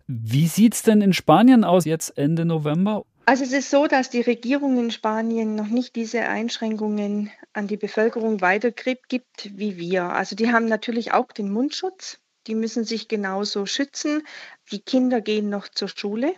Wie 0.05 0.47
sieht 0.47 0.75
es 0.75 0.83
denn 0.83 1.01
in 1.01 1.13
Spanien 1.13 1.63
aus 1.63 1.85
jetzt 1.85 2.17
Ende 2.17 2.45
November? 2.45 3.05
Also 3.25 3.45
es 3.45 3.53
ist 3.53 3.69
so, 3.69 3.87
dass 3.87 4.09
die 4.09 4.21
Regierung 4.21 4.77
in 4.77 4.91
Spanien 4.91 5.55
noch 5.55 5.67
nicht 5.67 5.95
diese 5.95 6.21
Einschränkungen 6.21 7.31
an 7.53 7.67
die 7.67 7.77
Bevölkerung 7.77 8.41
weitergibt 8.41 9.49
wie 9.55 9.77
wir. 9.77 10.03
Also 10.09 10.35
die 10.35 10.51
haben 10.51 10.65
natürlich 10.65 11.13
auch 11.13 11.31
den 11.31 11.49
Mundschutz. 11.49 12.19
Die 12.47 12.55
müssen 12.55 12.83
sich 12.83 13.07
genauso 13.07 13.65
schützen. 13.65 14.23
Die 14.71 14.81
Kinder 14.81 15.21
gehen 15.21 15.49
noch 15.49 15.69
zur 15.69 15.87
Schule. 15.87 16.35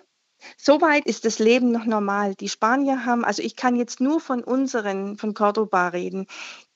Soweit 0.58 1.06
ist 1.06 1.25
das 1.25 1.39
Leben 1.39 1.72
noch 1.72 1.86
normal. 1.86 2.36
Die 2.36 2.50
Spanier 2.50 3.06
haben, 3.06 3.25
also 3.25 3.42
ich 3.42 3.56
kann 3.56 3.75
jetzt 3.75 4.00
nur 4.00 4.20
von 4.20 4.44
unseren, 4.44 5.18
von 5.18 5.34
Cordoba 5.34 5.88
reden, 5.88 6.27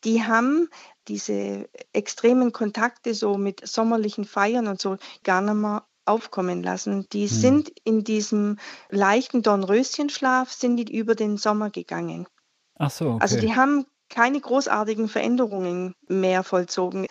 die 0.04 0.24
haben 0.24 0.70
diese 1.08 1.70
extremen 1.94 2.51
Kontakte 2.51 3.13
so 3.13 3.38
mit 3.38 3.68
sommerlichen 3.68 4.25
Feiern 4.25 4.68
und 4.68 4.82
so 4.82 4.98
gar 5.24 5.42
nicht 5.42 5.54
mehr 5.54 5.84
aufkommen 6.10 6.63
lassen. 6.63 7.08
Die 7.13 7.28
hm. 7.28 7.36
sind 7.36 7.70
in 7.84 8.04
diesem 8.04 8.58
leichten 8.89 9.42
Dornröschenschlaf, 9.42 10.51
sind 10.51 10.78
die 10.78 10.96
über 10.96 11.16
den 11.16 11.38
Sommer 11.38 11.70
gegangen. 11.70 12.28
Ach 12.75 12.92
so. 12.92 13.06
Also 13.06 13.16
okay. 13.16 13.22
Also 13.24 13.39
die 13.39 13.56
haben 13.56 13.86
keine 14.10 14.42
großartigen 14.42 15.08
Veränderungen 15.08 15.96
mehr 16.08 16.44
vollzogen. 16.44 17.06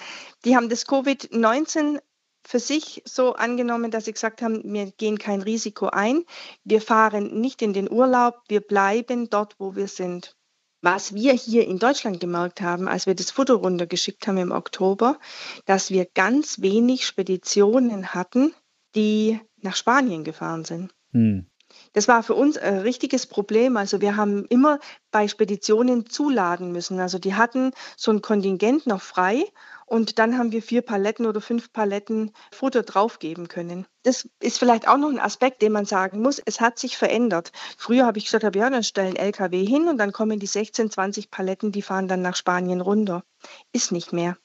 Die 0.45 0.57
haben 0.57 0.69
das 0.69 0.87
Covid-19 0.87 2.01
für 2.45 2.59
sich 2.59 3.03
so 3.05 3.35
angenommen, 3.35 3.91
dass 3.91 4.07
sie 4.07 4.13
gesagt 4.13 4.43
haben, 4.43 4.63
wir 4.65 4.91
gehen 4.93 5.19
kein 5.19 5.43
Risiko 5.43 5.89
ein, 5.89 6.25
wir 6.65 6.81
fahren 6.81 7.41
nicht 7.41 7.63
in 7.63 7.73
den 7.73 7.91
Urlaub, 7.91 8.41
wir 8.49 8.61
bleiben 8.61 9.29
dort, 9.31 9.57
wo 9.59 9.77
wir 9.77 9.89
sind. 9.89 10.35
Was 10.81 11.13
wir 11.13 11.33
hier 11.33 11.67
in 11.67 11.79
Deutschland 11.79 12.21
gemerkt 12.21 12.61
haben, 12.61 12.89
als 12.89 13.07
wir 13.07 13.15
das 13.15 13.33
Futter 13.33 13.55
runtergeschickt 13.55 14.27
haben 14.27 14.39
im 14.39 14.53
Oktober, 14.53 15.19
dass 15.67 15.91
wir 15.91 16.07
ganz 16.07 16.61
wenig 16.63 17.05
Speditionen 17.05 18.15
hatten, 18.15 18.55
die 18.99 19.41
nach 19.63 19.77
Spanien 19.77 20.25
gefahren 20.25 20.65
sind. 20.65 20.93
Hm. 21.13 21.47
Das 21.93 22.09
war 22.09 22.23
für 22.23 22.35
uns 22.35 22.57
ein 22.57 22.79
richtiges 22.79 23.27
Problem. 23.27 23.77
Also 23.77 24.01
wir 24.01 24.17
haben 24.17 24.45
immer 24.47 24.81
bei 25.11 25.29
Speditionen 25.29 26.07
zuladen 26.07 26.73
müssen. 26.73 26.99
Also 26.99 27.19
die 27.19 27.35
hatten 27.35 27.73
so 27.97 28.11
ein 28.11 28.23
Kontingent 28.23 28.87
noch 28.87 29.03
frei 29.03 29.45
und 29.87 30.19
dann 30.19 30.37
haben 30.37 30.51
wir 30.51 30.63
vier 30.63 30.83
Paletten 30.83 31.27
oder 31.27 31.41
fünf 31.41 31.73
Paletten 31.73 32.33
Futter 32.53 32.83
draufgeben 32.83 33.49
können. 33.49 33.87
Das 34.03 34.29
ist 34.41 34.59
vielleicht 34.59 34.89
auch 34.89 34.97
noch 34.97 35.11
ein 35.11 35.21
Aspekt, 35.21 35.63
den 35.63 35.73
man 35.73 35.85
sagen 35.85 36.21
muss. 36.21 36.41
Es 36.45 36.61
hat 36.61 36.79
sich 36.79 36.97
verändert. 36.97 37.53
Früher 37.77 38.07
habe 38.07 38.19
ich 38.19 38.25
gesagt, 38.25 38.43
ja, 38.55 38.71
dann 38.71 38.83
stellen 38.83 39.17
LKW 39.17 39.65
hin 39.65 39.89
und 39.89 39.99
dann 39.99 40.13
kommen 40.13 40.41
die 40.41 40.47
16, 40.47 40.91
20 40.91 41.31
Paletten, 41.31 41.73
die 41.73 41.83
fahren 41.83 42.09
dann 42.09 42.23
nach 42.23 42.37
Spanien 42.37 42.81
runter. 42.81 43.25
Ist 43.73 43.93
nicht 43.93 44.13
mehr. 44.13 44.37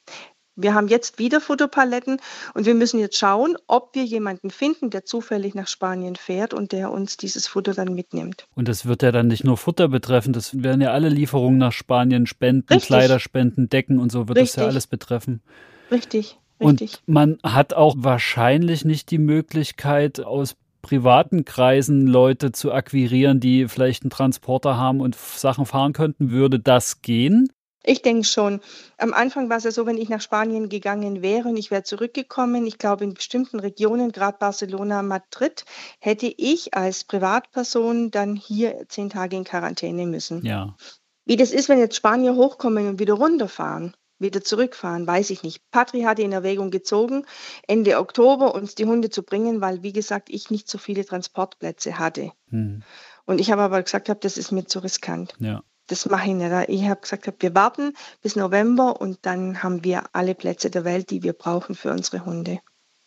Wir 0.56 0.76
haben 0.76 0.88
jetzt 0.88 1.18
wieder 1.18 1.42
Futterpaletten 1.42 2.20
und 2.54 2.66
wir 2.66 2.76
müssen 2.76 3.00
jetzt 3.00 3.18
schauen, 3.18 3.58
ob 3.68 3.96
wir 3.96 4.04
jemanden 4.04 4.52
finden, 4.52 4.92
der 4.92 5.04
zufällig 5.04 5.56
nach 5.56 5.68
Spanien 5.68 6.16
fährt 6.16 6.54
und 6.54 6.72
der 6.72 6.92
uns 6.92 7.18
dieses 7.18 7.48
Futter 7.48 7.74
dann 7.74 7.96
mitnimmt. 7.96 8.48
Und 8.56 8.68
das 8.68 8.86
wird 8.86 9.02
ja 9.02 9.12
dann 9.12 9.28
nicht 9.28 9.44
nur 9.44 9.58
Futter 9.58 9.88
betreffen, 9.88 10.32
das 10.32 10.62
werden 10.62 10.82
ja 10.82 10.92
alle 10.92 11.10
Lieferungen 11.10 11.58
nach 11.58 11.72
Spanien, 11.72 12.28
Spenden, 12.28 12.68
Richtig. 12.70 12.88
Kleiderspenden, 12.88 13.70
Decken 13.70 13.98
und 13.98 14.12
so 14.12 14.28
wird 14.28 14.38
Richtig. 14.38 14.56
das 14.56 14.62
ja 14.62 14.68
alles 14.68 14.88
betreffen. 14.88 15.42
Richtig. 15.90 16.38
Richtig. 16.60 17.00
Und 17.06 17.14
man 17.14 17.38
hat 17.44 17.74
auch 17.74 17.96
wahrscheinlich 17.98 18.86
nicht 18.86 19.10
die 19.12 19.18
Möglichkeit, 19.18 20.20
aus 20.20 20.56
privaten 20.84 21.46
Kreisen 21.46 22.08
Leute 22.08 22.52
zu 22.52 22.72
akquirieren, 22.72 23.40
die 23.40 23.68
vielleicht 23.68 24.04
einen 24.04 24.12
Transporter 24.12 24.78
haben 24.78 25.02
und 25.02 25.16
Sachen 25.16 25.66
fahren 25.66 25.94
könnten. 25.94 26.30
Würde 26.30 26.60
das 26.60 27.02
gehen? 27.02 27.50
Ich 27.84 28.02
denke 28.02 28.26
schon. 28.26 28.62
Am 28.98 29.14
Anfang 29.14 29.50
war 29.50 29.58
es 29.58 29.66
ja 29.66 29.72
so, 29.72 29.86
wenn 29.86 29.98
ich 29.98 30.08
nach 30.08 30.22
Spanien 30.22 30.70
gegangen 30.70 31.22
wäre 31.22 31.50
und 31.50 31.58
ich 31.58 31.70
wäre 31.70 31.84
zurückgekommen, 31.84 32.66
ich 32.66 32.78
glaube 32.78 33.04
in 33.04 33.14
bestimmten 33.14 33.60
Regionen, 33.60 34.12
gerade 34.12 34.38
Barcelona, 34.40 35.02
Madrid, 35.02 35.66
hätte 36.00 36.28
ich 36.28 36.74
als 36.74 37.04
Privatperson 37.04 38.10
dann 38.10 38.36
hier 38.36 38.86
zehn 38.88 39.10
Tage 39.10 39.36
in 39.36 39.44
Quarantäne 39.44 40.06
müssen. 40.06 40.46
Ja. 40.46 40.76
Wie 41.26 41.36
das 41.36 41.52
ist, 41.52 41.68
wenn 41.68 41.80
jetzt 41.80 41.98
Spanier 41.98 42.36
hochkommen 42.36 42.88
und 42.88 43.00
wieder 43.00 43.16
runterfahren, 43.16 43.96
wieder 44.18 44.42
zurückfahren, 44.42 45.06
weiß 45.06 45.30
ich 45.30 45.44
nicht. 45.44 45.62
Patri 45.72 46.04
hatte 46.04 46.22
in 46.22 46.32
Erwägung 46.32 46.72
gezogen, 46.72 47.26
Ende 47.68 47.98
Oktober 47.98 48.56
uns 48.56 48.76
die 48.76 48.86
Hunde 48.86 49.10
zu 49.10 49.24
bringen, 49.24 49.60
weil, 49.60 49.84
wie 49.84 49.94
gesagt, 49.94 50.30
ich 50.30 50.50
nicht 50.52 50.70
so 50.70 50.78
viele 50.78 51.06
Transportplätze 51.06 52.00
hatte. 52.00 52.32
Hm. 52.50 52.84
Und 53.26 53.40
ich 53.40 53.52
habe 53.52 53.62
aber 53.62 53.82
gesagt, 53.82 54.10
das 54.24 54.38
ist 54.38 54.52
mir 54.52 54.66
zu 54.66 54.80
riskant. 54.80 55.34
Ja 55.40 55.64
das 55.88 56.06
mache 56.08 56.30
ich 56.30 56.36
nicht. 56.36 56.70
Ich 56.70 56.88
habe 56.88 57.02
gesagt, 57.02 57.30
wir 57.40 57.56
warten 57.56 57.94
bis 58.22 58.36
November 58.36 59.00
und 59.02 59.20
dann 59.24 59.64
haben 59.64 59.84
wir 59.84 60.04
alle 60.14 60.36
Plätze 60.36 60.70
der 60.70 60.86
Welt, 60.86 61.10
die 61.10 61.24
wir 61.24 61.34
brauchen 61.34 61.76
für 61.76 61.92
unsere 61.92 62.26
Hunde. 62.26 62.60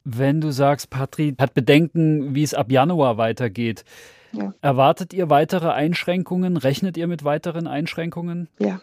Wenn 0.05 0.41
du 0.41 0.53
sagst, 0.53 0.91
Patri 0.91 1.35
hat 1.39 1.55
Bedenken, 1.55 2.35
wie 2.35 2.43
es 2.43 2.55
ab 2.55 2.71
Januar 2.71 3.19
weitergeht, 3.19 3.85
ja. 4.33 4.55
erwartet 4.61 5.13
ihr 5.13 5.31
weitere 5.31 5.71
Einschränkungen? 5.71 6.57
Rechnet 6.57 6.97
ihr 6.97 7.09
mit 7.09 7.25
weiteren 7.25 7.67
Einschränkungen? 7.67 8.49
Ja. 8.59 8.81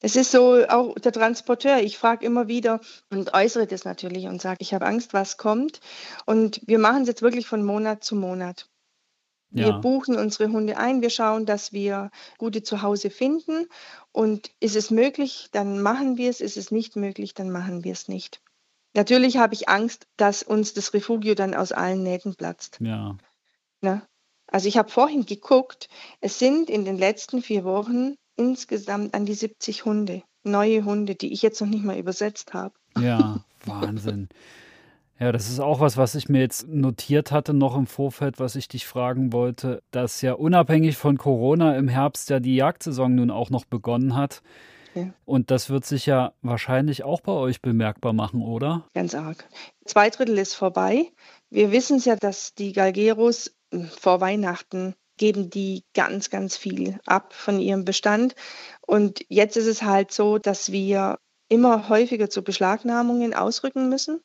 Es 0.00 0.16
ist 0.16 0.30
so, 0.30 0.64
auch 0.68 0.94
der 0.94 1.12
Transporteur, 1.12 1.78
ich 1.80 1.98
frage 1.98 2.24
immer 2.24 2.46
wieder 2.46 2.80
und 3.10 3.34
äußere 3.34 3.66
das 3.66 3.84
natürlich 3.84 4.26
und 4.26 4.40
sage, 4.40 4.58
ich 4.60 4.72
habe 4.72 4.86
Angst, 4.86 5.12
was 5.12 5.36
kommt. 5.36 5.80
Und 6.24 6.60
wir 6.66 6.78
machen 6.78 7.02
es 7.02 7.08
jetzt 7.08 7.22
wirklich 7.22 7.46
von 7.46 7.64
Monat 7.64 8.04
zu 8.04 8.14
Monat. 8.14 8.68
Wir 9.50 9.68
ja. 9.68 9.78
buchen 9.78 10.16
unsere 10.16 10.52
Hunde 10.52 10.76
ein, 10.76 11.00
wir 11.00 11.10
schauen, 11.10 11.46
dass 11.46 11.72
wir 11.72 12.10
gute 12.36 12.62
Zuhause 12.62 13.10
finden. 13.10 13.66
Und 14.12 14.50
ist 14.60 14.76
es 14.76 14.90
möglich, 14.90 15.48
dann 15.52 15.80
machen 15.80 16.16
wir 16.18 16.28
es. 16.28 16.40
Ist 16.40 16.56
es 16.56 16.70
nicht 16.70 16.96
möglich, 16.96 17.34
dann 17.34 17.50
machen 17.50 17.84
wir 17.84 17.92
es 17.92 18.08
nicht. 18.08 18.40
Natürlich 18.94 19.36
habe 19.36 19.54
ich 19.54 19.68
Angst, 19.68 20.06
dass 20.16 20.42
uns 20.42 20.74
das 20.74 20.92
Refugio 20.92 21.34
dann 21.34 21.54
aus 21.54 21.72
allen 21.72 22.02
Nähten 22.02 22.34
platzt. 22.34 22.78
Ja. 22.80 23.16
Na? 23.80 23.94
Ne? 23.94 24.02
Also 24.50 24.66
ich 24.66 24.78
habe 24.78 24.90
vorhin 24.90 25.26
geguckt, 25.26 25.88
es 26.20 26.38
sind 26.38 26.70
in 26.70 26.84
den 26.84 26.96
letzten 26.96 27.42
vier 27.42 27.64
Wochen 27.64 28.14
insgesamt 28.36 29.14
an 29.14 29.26
die 29.26 29.34
70 29.34 29.84
Hunde, 29.84 30.22
neue 30.42 30.84
Hunde, 30.84 31.14
die 31.14 31.32
ich 31.32 31.42
jetzt 31.42 31.60
noch 31.60 31.68
nicht 31.68 31.84
mal 31.84 31.98
übersetzt 31.98 32.54
habe. 32.54 32.74
Ja, 32.98 33.44
Wahnsinn. 33.66 34.28
Ja, 35.20 35.32
das 35.32 35.48
ist 35.48 35.58
auch 35.58 35.80
was, 35.80 35.96
was 35.96 36.14
ich 36.14 36.28
mir 36.28 36.40
jetzt 36.40 36.68
notiert 36.68 37.32
hatte 37.32 37.52
noch 37.52 37.76
im 37.76 37.86
Vorfeld, 37.86 38.38
was 38.38 38.54
ich 38.54 38.68
dich 38.68 38.86
fragen 38.86 39.32
wollte, 39.32 39.82
dass 39.90 40.22
ja 40.22 40.34
unabhängig 40.34 40.96
von 40.96 41.18
Corona 41.18 41.76
im 41.76 41.88
Herbst 41.88 42.30
ja 42.30 42.38
die 42.38 42.54
Jagdsaison 42.54 43.14
nun 43.14 43.30
auch 43.30 43.50
noch 43.50 43.64
begonnen 43.64 44.14
hat. 44.14 44.42
Ja. 44.94 45.12
Und 45.24 45.50
das 45.50 45.70
wird 45.70 45.84
sich 45.84 46.06
ja 46.06 46.32
wahrscheinlich 46.42 47.02
auch 47.02 47.20
bei 47.20 47.32
euch 47.32 47.60
bemerkbar 47.60 48.12
machen, 48.12 48.42
oder? 48.42 48.86
Ganz 48.94 49.14
arg. 49.14 49.48
Zwei 49.84 50.08
Drittel 50.10 50.38
ist 50.38 50.54
vorbei. 50.54 51.10
Wir 51.50 51.72
wissen 51.72 51.96
es 51.96 52.04
ja, 52.04 52.14
dass 52.14 52.54
die 52.54 52.72
Galgeros 52.72 53.52
hm, 53.72 53.86
vor 53.86 54.20
Weihnachten 54.20 54.94
geben 55.16 55.50
die 55.50 55.82
ganz, 55.94 56.30
ganz 56.30 56.56
viel 56.56 57.00
ab 57.06 57.32
von 57.32 57.58
ihrem 57.58 57.84
Bestand. 57.84 58.36
Und 58.86 59.24
jetzt 59.28 59.56
ist 59.56 59.66
es 59.66 59.82
halt 59.82 60.12
so, 60.12 60.38
dass 60.38 60.70
wir 60.70 61.18
immer 61.48 61.88
häufiger 61.88 62.30
zu 62.30 62.42
Beschlagnahmungen 62.42 63.34
ausrücken 63.34 63.88
müssen. 63.88 64.20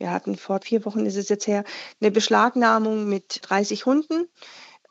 Wir 0.00 0.10
hatten 0.10 0.36
vor 0.36 0.60
vier 0.62 0.86
Wochen, 0.86 1.04
ist 1.04 1.16
es 1.16 1.28
jetzt 1.28 1.46
her, 1.46 1.62
eine 2.00 2.10
Beschlagnahmung 2.10 3.06
mit 3.06 3.40
30 3.42 3.84
Hunden. 3.84 4.28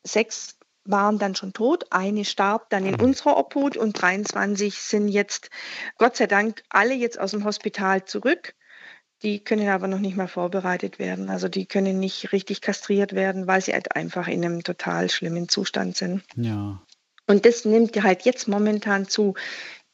Sechs 0.03 0.55
waren 0.85 1.17
dann 1.17 1.35
schon 1.35 1.51
tot, 1.51 1.85
eine 1.89 2.25
starb 2.25 2.69
dann 2.69 2.85
in 2.85 2.93
mhm. 2.93 3.01
unserer 3.01 3.35
Obhut 3.35 3.75
und 3.75 3.99
23 3.99 4.75
sind 4.75 5.07
jetzt, 5.07 5.49
Gott 5.97 6.15
sei 6.15 6.27
Dank, 6.27 6.63
alle 6.69 6.93
jetzt 6.93 7.19
aus 7.19 7.31
dem 7.31 7.43
Hospital 7.43 8.05
zurück. 8.05 8.53
Die 9.23 9.43
können 9.43 9.67
aber 9.67 9.87
noch 9.87 9.99
nicht 9.99 10.15
mal 10.15 10.27
vorbereitet 10.27 10.99
werden. 10.99 11.29
Also 11.29 11.49
die 11.49 11.65
können 11.65 11.99
nicht 11.99 12.31
richtig 12.31 12.61
kastriert 12.61 13.13
werden, 13.13 13.47
weil 13.47 13.61
sie 13.61 13.73
halt 13.73 13.95
einfach 13.95 14.27
in 14.27 14.45
einem 14.45 14.63
total 14.63 15.09
schlimmen 15.09 15.49
Zustand 15.49 15.97
sind. 15.97 16.23
Ja. 16.35 16.81
Und 17.25 17.45
das 17.45 17.65
nimmt 17.65 18.01
halt 18.01 18.21
jetzt 18.21 18.47
momentan 18.47 19.07
zu. 19.07 19.33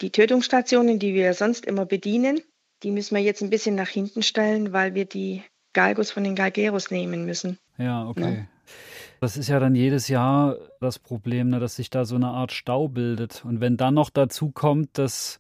Die 0.02 0.12
Tötungsstationen, 0.12 1.00
die 1.00 1.14
wir 1.14 1.34
sonst 1.34 1.66
immer 1.66 1.86
bedienen, 1.86 2.42
die 2.84 2.92
müssen 2.92 3.16
wir 3.16 3.24
jetzt 3.24 3.42
ein 3.42 3.50
bisschen 3.50 3.76
nach 3.76 3.90
hinten 3.90 4.24
stellen, 4.24 4.74
weil 4.74 4.94
wir 4.94 5.06
die 5.06 5.44
Galgos 5.74 6.12
von 6.12 6.24
den 6.24 6.36
Galgeros 6.36 6.92
nehmen 6.92 7.26
müssen. 7.26 7.58
Ja, 7.78 8.08
okay. 8.08 8.22
Ne? 8.22 8.48
Das 9.22 9.38
ist 9.38 9.48
ja 9.48 9.60
dann 9.60 9.76
jedes 9.76 10.08
Jahr 10.08 10.58
das 10.82 11.00
Problem, 11.00 11.50
ne, 11.50 11.60
dass 11.60 11.76
sich 11.78 11.90
da 11.90 12.06
so 12.06 12.16
eine 12.16 12.28
Art 12.28 12.52
Stau 12.52 12.88
bildet. 12.88 13.44
Und 13.46 13.62
wenn 13.62 13.78
dann 13.78 13.94
noch 13.94 14.10
dazu 14.10 14.52
kommt, 14.52 14.98
dass 14.98 15.40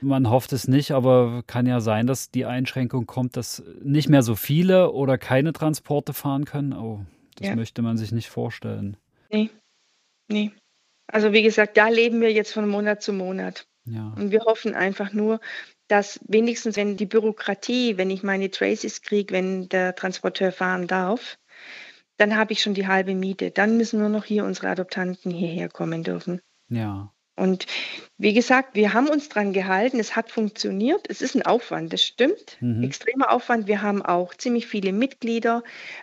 Man 0.00 0.28
hofft 0.28 0.52
es 0.52 0.68
nicht, 0.68 0.90
aber 0.92 1.42
kann 1.46 1.66
ja 1.66 1.80
sein, 1.80 2.06
dass 2.06 2.30
die 2.30 2.44
Einschränkung 2.44 3.06
kommt, 3.06 3.36
dass 3.36 3.62
nicht 3.82 4.08
mehr 4.08 4.22
so 4.22 4.34
viele 4.34 4.92
oder 4.92 5.16
keine 5.16 5.52
Transporte 5.52 6.12
fahren 6.12 6.44
können. 6.44 6.74
Oh, 6.74 7.04
das 7.36 7.48
ja. 7.48 7.56
möchte 7.56 7.82
man 7.82 7.96
sich 7.96 8.12
nicht 8.12 8.28
vorstellen. 8.28 8.96
Nee, 9.30 9.50
nee. 10.28 10.52
Also 11.06 11.32
wie 11.32 11.42
gesagt, 11.42 11.76
da 11.76 11.88
leben 11.88 12.20
wir 12.20 12.32
jetzt 12.32 12.52
von 12.52 12.68
Monat 12.68 13.02
zu 13.02 13.12
Monat. 13.12 13.66
Ja. 13.86 14.12
Und 14.16 14.32
wir 14.32 14.40
hoffen 14.40 14.74
einfach 14.74 15.12
nur, 15.12 15.40
dass 15.88 16.20
wenigstens, 16.26 16.76
wenn 16.76 16.96
die 16.96 17.06
Bürokratie, 17.06 17.96
wenn 17.96 18.10
ich 18.10 18.22
meine 18.22 18.50
Traces 18.50 19.02
kriege, 19.02 19.34
wenn 19.34 19.68
der 19.68 19.94
Transporteur 19.94 20.52
fahren 20.52 20.86
darf, 20.86 21.38
dann 22.16 22.36
habe 22.36 22.52
ich 22.52 22.62
schon 22.62 22.74
die 22.74 22.86
halbe 22.86 23.14
Miete. 23.14 23.50
Dann 23.50 23.76
müssen 23.76 24.00
nur 24.00 24.08
noch 24.08 24.24
hier 24.24 24.44
unsere 24.44 24.68
Adoptanten 24.68 25.30
hierher 25.30 25.68
kommen 25.68 26.02
dürfen. 26.02 26.40
Ja. 26.68 27.12
Und 27.38 27.66
wie 28.16 28.32
gesagt, 28.32 28.74
wir 28.74 28.94
haben 28.94 29.08
uns 29.08 29.28
dran 29.28 29.52
gehalten, 29.52 30.00
es 30.00 30.16
hat 30.16 30.30
funktioniert. 30.30 31.04
Es 31.10 31.20
ist 31.20 31.34
ein 31.34 31.44
Aufwand, 31.44 31.92
das 31.92 32.02
stimmt. 32.02 32.56
Mhm. 32.60 32.82
Extremer 32.82 33.30
Aufwand. 33.30 33.66
Wir 33.66 33.82
haben 33.82 34.00
auch 34.00 34.34
ziemlich 34.34 34.66
viele 34.66 34.92
Mitglieder, 34.92 35.62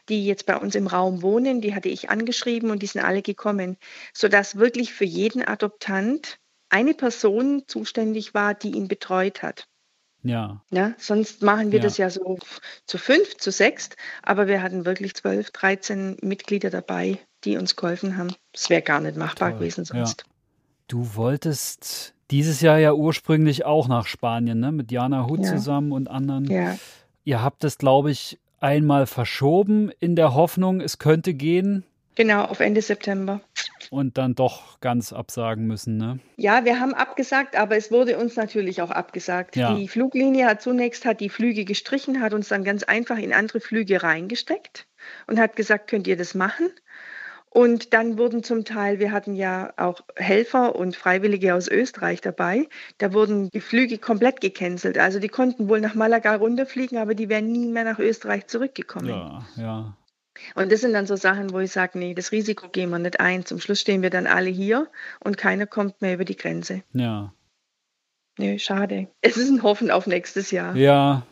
die 0.10 0.28
jetzt 0.28 0.46
bei 0.46 0.56
uns 0.56 0.76
im 0.76 0.86
Raum 0.86 1.24
wohnen. 1.24 1.60
Die 1.60 1.74
hatte 1.74 1.90
ich 1.90 2.12
angeschrieben 2.12 2.70
und 2.70 2.84
die 2.84 2.88
sind 2.88 3.02
alle 3.02 3.24
gekommen, 3.24 3.78
sodass 4.14 4.58
wirklich 4.58 4.94
für 4.94 5.06
jeden 5.06 5.44
Adoptant 5.44 6.38
eine 6.70 6.94
Person 6.94 7.64
zuständig 7.66 8.36
war, 8.36 8.54
die 8.54 8.72
ihn 8.72 8.88
betreut 8.88 9.42
hat. 9.42 9.68
Ja. 10.24 10.62
ja. 10.72 10.94
Sonst 10.98 11.42
machen 11.42 11.72
wir 11.72 11.80
ja. 11.80 11.84
das 11.84 11.98
ja 11.98 12.10
so 12.10 12.38
zu 12.86 12.98
fünf, 12.98 13.38
zu 13.38 13.52
sechs, 13.52 13.90
aber 14.22 14.48
wir 14.48 14.64
hatten 14.64 14.86
wirklich 14.86 15.14
zwölf, 15.16 15.52
dreizehn 15.52 16.18
Mitglieder 16.22 16.70
dabei, 16.70 17.20
die 17.44 17.58
uns 17.58 17.76
geholfen 17.76 18.18
haben. 18.18 18.34
Das 18.54 18.70
wäre 18.70 18.82
gar 18.82 19.02
nicht 19.02 19.18
machbar 19.18 19.50
Toll. 19.50 19.60
gewesen 19.60 19.86
sonst. 19.86 20.22
Ja. 20.22 20.34
Du 20.88 21.16
wolltest 21.16 22.14
dieses 22.32 22.62
Jahr 22.62 22.80
ja 22.80 22.94
ursprünglich 22.94 23.66
auch 23.66 23.88
nach 23.88 24.08
Spanien, 24.08 24.60
ne? 24.60 24.72
Mit 24.72 24.92
Jana 24.92 25.28
Hut 25.28 25.46
zusammen 25.46 25.92
und 25.92 26.10
anderen. 26.10 26.46
Ja. 26.46 26.78
Ihr 27.26 27.42
habt 27.44 27.64
es, 27.64 27.78
glaube 27.78 28.12
ich, 28.12 28.40
einmal 28.60 29.06
verschoben 29.06 29.92
in 30.00 30.16
der 30.16 30.34
Hoffnung, 30.34 30.82
es 30.82 30.98
könnte 30.98 31.34
gehen. 31.34 31.84
Genau, 32.16 32.44
auf 32.46 32.60
Ende 32.60 32.82
September. 32.82 33.42
Und 33.90 34.18
dann 34.18 34.36
doch 34.36 34.80
ganz 34.80 35.14
absagen 35.14 35.66
müssen, 35.66 35.98
ne? 35.98 36.20
Ja, 36.38 36.66
wir 36.66 36.80
haben 36.80 36.94
abgesagt, 36.94 37.56
aber 37.56 37.76
es 37.76 37.92
wurde 37.92 38.18
uns 38.18 38.36
natürlich 38.36 38.82
auch 38.82 38.92
abgesagt. 38.92 39.56
Ja. 39.56 39.74
Die 39.74 39.88
Fluglinie 39.88 40.46
hat 40.46 40.62
zunächst 40.62 41.06
hat 41.06 41.20
die 41.20 41.30
Flüge 41.30 41.66
gestrichen, 41.66 42.22
hat 42.22 42.34
uns 42.34 42.48
dann 42.48 42.64
ganz 42.64 42.84
einfach 42.84 43.18
in 43.18 43.34
andere 43.34 43.60
Flüge 43.60 44.04
reingesteckt 44.04 44.88
und 45.28 45.40
hat 45.40 45.56
gesagt, 45.56 45.90
könnt 45.90 46.08
ihr 46.08 46.18
das 46.18 46.34
machen? 46.34 46.70
Und 47.50 47.94
dann 47.94 48.18
wurden 48.18 48.42
zum 48.42 48.66
Teil, 48.66 48.98
wir 48.98 49.12
hatten 49.12 49.36
ja 49.36 49.74
auch 49.78 50.02
Helfer 50.16 50.76
und 50.76 50.96
Freiwillige 50.96 51.54
aus 51.54 51.68
Österreich 51.68 52.20
dabei, 52.20 52.68
da 52.98 53.14
wurden 53.14 53.52
die 53.52 53.62
Flüge 53.62 54.00
komplett 54.00 54.42
gecancelt. 54.42 54.98
Also 54.98 55.20
die 55.20 55.28
konnten 55.28 55.70
wohl 55.70 55.80
nach 55.80 55.94
Malaga 55.94 56.36
runterfliegen, 56.36 56.98
aber 56.98 57.14
die 57.14 57.30
wären 57.30 57.52
nie 57.52 57.68
mehr 57.68 57.84
nach 57.84 58.00
Österreich 58.00 58.48
zurückgekommen. 58.48 59.10
Ja, 59.10 59.46
ja. 59.58 59.98
Und 60.56 60.72
das 60.72 60.82
sind 60.82 60.94
dann 60.94 61.06
so 61.06 61.16
Sachen, 61.16 61.52
wo 61.52 61.60
ich 61.60 61.72
sage, 61.72 61.98
nee, 62.00 62.14
das 62.14 62.32
Risiko 62.32 62.70
gehen 62.70 62.90
wir 62.90 63.00
nicht 63.00 63.20
ein. 63.20 63.46
Zum 63.46 63.60
Schluss 63.60 63.80
stehen 63.80 64.02
wir 64.02 64.10
dann 64.10 64.28
alle 64.28 64.50
hier 64.50 64.88
und 65.20 65.38
keiner 65.38 65.68
kommt 65.68 66.02
mehr 66.02 66.16
über 66.16 66.26
die 66.26 66.36
Grenze. 66.36 66.84
Ja. 66.94 67.34
Nö, 68.38 68.58
schade. 68.58 69.08
Es 69.22 69.38
ist 69.38 69.50
ein 69.50 69.62
Hoffen 69.62 69.92
auf 69.92 70.08
nächstes 70.08 70.52
Jahr. 70.52 70.76
Ja. 70.76 71.26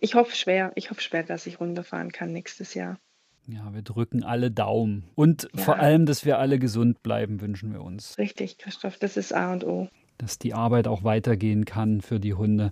Ich 0.00 0.14
hoffe 0.14 0.34
schwer, 0.34 0.72
ich 0.74 0.90
hoffe 0.90 1.00
schwer, 1.00 1.22
dass 1.22 1.46
ich 1.46 1.60
runterfahren 1.60 2.12
kann 2.12 2.32
nächstes 2.32 2.74
Jahr. 2.74 2.98
Ja, 3.46 3.72
wir 3.72 3.82
drücken 3.82 4.24
alle 4.24 4.50
Daumen. 4.50 5.04
Und 5.14 5.48
ja. 5.54 5.62
vor 5.62 5.78
allem, 5.78 6.04
dass 6.04 6.24
wir 6.24 6.38
alle 6.38 6.58
gesund 6.58 7.02
bleiben, 7.02 7.40
wünschen 7.40 7.72
wir 7.72 7.82
uns. 7.82 8.18
Richtig, 8.18 8.58
Christoph, 8.58 8.98
das 8.98 9.16
ist 9.16 9.32
A 9.32 9.52
und 9.52 9.64
O. 9.64 9.88
Dass 10.18 10.38
die 10.38 10.52
Arbeit 10.52 10.86
auch 10.86 11.04
weitergehen 11.04 11.64
kann 11.64 12.00
für 12.00 12.20
die 12.20 12.34
Hunde. 12.34 12.70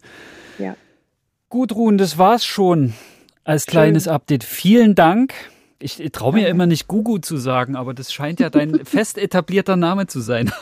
Ja. 0.58 0.76
Gut, 1.48 1.72
Ruhen, 1.72 1.96
das 1.96 2.18
war's 2.18 2.44
schon 2.44 2.92
als 3.44 3.64
Schön. 3.64 3.72
kleines 3.72 4.08
Update. 4.08 4.44
Vielen 4.44 4.94
Dank. 4.94 5.32
Ich 5.78 5.96
traue 6.12 6.32
mir 6.32 6.42
ja 6.44 6.48
immer 6.48 6.66
nicht 6.66 6.88
Gugu 6.88 7.18
zu 7.18 7.36
sagen, 7.36 7.76
aber 7.76 7.92
das 7.92 8.12
scheint 8.12 8.40
ja 8.40 8.50
dein 8.50 8.84
fest 8.84 9.18
etablierter 9.18 9.76
Name 9.76 10.06
zu 10.06 10.20
sein. 10.20 10.52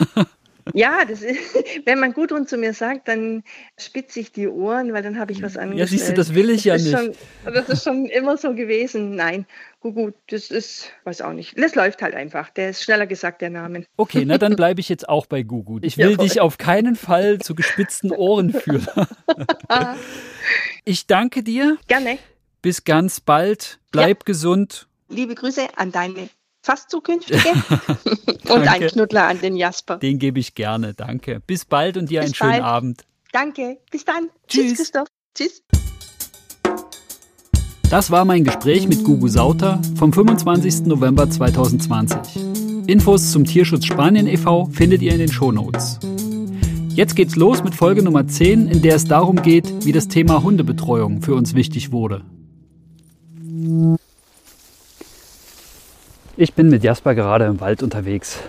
Ja, 0.73 1.05
das 1.05 1.21
ist, 1.21 1.39
wenn 1.85 1.99
man 1.99 2.15
Gudrun 2.15 2.47
zu 2.47 2.57
mir 2.57 2.73
sagt, 2.73 3.09
dann 3.09 3.43
spitze 3.79 4.21
ich 4.21 4.33
die 4.33 4.49
Ohren, 4.49 4.93
weil 4.95 5.03
dann 5.03 5.19
habe 5.19 5.33
ich 5.33 5.43
was 5.43 5.57
angestellt. 5.57 5.79
Ja, 5.79 5.87
siehst 5.87 6.09
du, 6.09 6.15
das 6.15 6.35
will 6.35 6.49
ich 6.49 6.63
das 6.63 6.65
ja 6.65 6.91
nicht. 6.91 7.17
Schon, 7.45 7.53
das 7.53 7.69
ist 7.69 7.85
schon 7.85 8.07
immer 8.07 8.39
so 8.39 8.55
gewesen. 8.55 9.15
Nein, 9.15 9.45
Gugu, 9.81 10.13
das 10.29 10.51
ist, 10.51 10.91
weiß 11.05 11.21
auch 11.21 11.35
nicht. 11.35 11.59
Das 11.59 11.75
läuft 11.75 12.01
halt 12.01 12.15
einfach. 12.15 12.49
Der 12.51 12.71
ist 12.71 12.83
schneller 12.83 13.07
gesagt, 13.07 13.43
der 13.43 13.51
Name. 13.51 13.85
Okay, 13.99 14.25
na 14.25 14.39
dann 14.39 14.57
bleibe 14.57 14.81
ich 14.81 14.89
jetzt 14.89 15.09
auch 15.09 15.27
bei 15.27 15.43
Gugu. 15.43 15.81
Ich 15.83 15.99
will 15.99 16.13
ja, 16.13 16.17
dich 16.17 16.41
auf 16.41 16.57
keinen 16.57 16.97
Fall 16.97 17.41
zu 17.41 17.55
gespitzten 17.55 18.11
Ohren 18.11 18.55
führen. 18.55 18.87
ich 20.85 21.07
danke 21.07 21.43
dir. 21.43 21.77
Gerne. 21.89 22.19
Bis 22.63 22.85
ganz 22.85 23.21
bald. 23.21 23.81
Bleib 23.93 24.21
ja. 24.21 24.25
gesund. 24.25 24.89
Liebe 25.09 25.35
Grüße 25.35 25.69
an 25.77 25.93
deine 25.93 26.29
fast 26.63 26.91
zukünftige. 26.91 27.39
und 28.49 28.69
ein 28.69 28.87
Knuddler 28.87 29.29
an 29.29 29.41
den 29.41 29.57
Jasper. 29.57 29.99
Den 29.99 30.19
gebe 30.19 30.41
ich 30.41 30.55
gerne, 30.55 30.95
danke. 30.95 31.41
Bis 31.47 31.65
bald 31.65 31.97
und 31.97 32.11
dir 32.11 32.21
Bis 32.21 32.27
einen 32.27 32.35
schönen 32.35 32.51
bald. 32.53 32.63
Abend. 32.63 33.05
Danke, 33.33 33.79
bis 33.91 34.05
dann. 34.05 34.31
Tschüss, 34.49 34.65
Tschüss 34.65 34.77
Christoph. 34.77 35.09
Tschüss. 35.35 35.63
Das 37.91 38.11
war 38.11 38.25
mein 38.25 38.45
Gespräch 38.45 38.89
mit 38.89 39.05
Gugu 39.05 39.29
Sauter 39.29 39.81
vom 39.97 40.13
25. 40.13 40.87
November 40.87 41.29
2020. 41.29 42.43
Infos 42.87 43.31
zum 43.31 43.45
Tierschutz 43.45 43.85
Spanien 43.85 44.27
e.V. 44.27 44.67
findet 44.67 45.03
ihr 45.03 45.13
in 45.13 45.19
den 45.19 45.31
Shownotes. 45.31 46.01
Jetzt 46.95 47.15
geht's 47.17 47.37
los 47.37 47.63
mit 47.63 47.75
Folge 47.75 48.03
Nummer 48.03 48.27
10, 48.27 48.69
in 48.69 48.83
der 48.83 48.95
es 48.95 49.05
darum 49.05 49.43
geht, 49.43 49.85
wie 49.85 49.93
das 49.93 50.09
Thema 50.09 50.43
Hundebetreuung 50.43 51.23
für 51.23 51.35
uns 51.35 51.55
wichtig 51.55 51.93
wurde. 51.93 52.25
Ich 56.37 56.55
bin 56.55 56.69
mit 56.69 56.83
Jasper 56.83 57.15
gerade 57.15 57.45
im 57.45 57.61
Wald 57.61 57.85
unterwegs. 57.85 58.41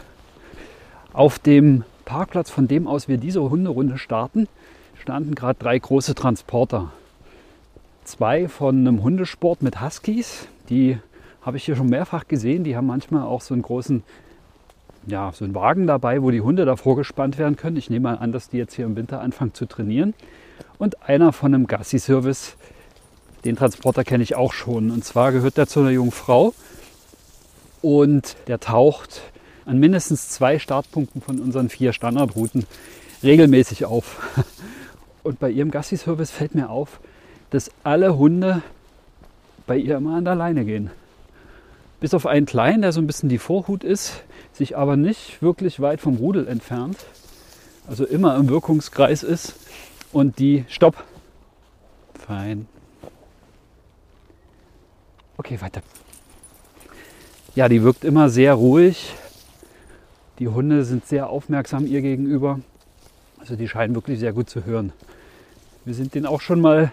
Auf 1.13 1.37
dem 1.37 1.83
Parkplatz, 2.03 2.49
von 2.49 2.67
dem 2.67 2.87
aus 2.87 3.07
wir 3.07 3.19
diese 3.19 3.47
Hunderunde 3.47 3.99
starten, 3.99 4.47
standen 4.99 5.35
gerade 5.35 5.59
drei 5.59 5.77
große 5.77 6.15
Transporter. 6.15 6.91
Zwei 8.03 8.47
von 8.47 8.79
einem 8.79 9.03
Hundesport 9.03 9.61
mit 9.61 9.81
Huskies, 9.81 10.47
die 10.67 10.97
habe 11.43 11.57
ich 11.57 11.65
hier 11.65 11.75
schon 11.75 11.89
mehrfach 11.89 12.27
gesehen. 12.27 12.63
Die 12.63 12.75
haben 12.75 12.87
manchmal 12.87 13.21
auch 13.21 13.41
so 13.41 13.53
einen 13.53 13.61
großen, 13.61 14.01
ja, 15.05 15.31
so 15.31 15.45
einen 15.45 15.53
Wagen 15.53 15.85
dabei, 15.85 16.23
wo 16.23 16.31
die 16.31 16.41
Hunde 16.41 16.65
davor 16.65 16.95
gespannt 16.95 17.37
werden 17.37 17.55
können. 17.55 17.77
Ich 17.77 17.91
nehme 17.91 18.09
mal 18.09 18.17
an, 18.17 18.31
dass 18.31 18.49
die 18.49 18.57
jetzt 18.57 18.73
hier 18.73 18.85
im 18.85 18.95
Winter 18.95 19.21
anfangen 19.21 19.53
zu 19.53 19.67
trainieren. 19.67 20.15
Und 20.79 21.07
einer 21.07 21.31
von 21.33 21.53
einem 21.53 21.67
Gassi-Service, 21.67 22.55
den 23.43 23.55
Transporter 23.55 24.03
kenne 24.03 24.23
ich 24.23 24.35
auch 24.35 24.53
schon. 24.53 24.89
Und 24.89 25.05
zwar 25.05 25.31
gehört 25.31 25.57
der 25.57 25.67
zu 25.67 25.81
einer 25.81 25.91
jungen 25.91 26.11
Frau, 26.11 26.55
und 27.85 28.35
der 28.47 28.59
taucht 28.59 29.21
an 29.65 29.79
mindestens 29.79 30.29
zwei 30.29 30.57
Startpunkten 30.57 31.21
von 31.21 31.39
unseren 31.39 31.69
vier 31.69 31.93
Standardrouten 31.93 32.65
regelmäßig 33.21 33.85
auf. 33.85 34.19
Und 35.23 35.39
bei 35.39 35.51
ihrem 35.51 35.69
Gassi-Service 35.69 36.31
fällt 36.31 36.55
mir 36.55 36.71
auf, 36.71 36.99
dass 37.51 37.69
alle 37.83 38.17
Hunde 38.17 38.63
bei 39.67 39.77
ihr 39.77 39.97
immer 39.97 40.15
an 40.15 40.25
der 40.25 40.33
Leine 40.33 40.65
gehen. 40.65 40.89
Bis 41.99 42.15
auf 42.15 42.25
einen 42.25 42.47
kleinen, 42.47 42.81
der 42.81 42.91
so 42.91 43.01
ein 43.01 43.07
bisschen 43.07 43.29
die 43.29 43.37
Vorhut 43.37 43.83
ist, 43.83 44.23
sich 44.51 44.75
aber 44.75 44.97
nicht 44.97 45.43
wirklich 45.43 45.79
weit 45.79 46.01
vom 46.01 46.15
Rudel 46.17 46.47
entfernt, 46.47 46.97
also 47.87 48.03
immer 48.03 48.35
im 48.35 48.49
Wirkungskreis 48.49 49.21
ist 49.21 49.55
und 50.11 50.39
die 50.39 50.65
Stopp. 50.69 51.03
Fein. 52.15 52.67
Okay, 55.37 55.61
weiter 55.61 55.81
ja, 57.55 57.69
die 57.69 57.83
wirkt 57.83 58.03
immer 58.03 58.29
sehr 58.29 58.53
ruhig. 58.53 59.15
Die 60.39 60.49
Hunde 60.49 60.83
sind 60.83 61.07
sehr 61.07 61.29
aufmerksam 61.29 61.87
ihr 61.87 62.01
gegenüber. 62.01 62.59
Also 63.39 63.55
die 63.55 63.69
scheinen 63.69 63.95
wirklich 63.95 64.19
sehr 64.19 64.33
gut 64.33 64.49
zu 64.49 64.65
hören. 64.65 64.91
Wir 65.85 65.93
sind 65.93 66.15
denen 66.15 66.25
auch 66.25 66.41
schon 66.41 66.59
mal 66.59 66.91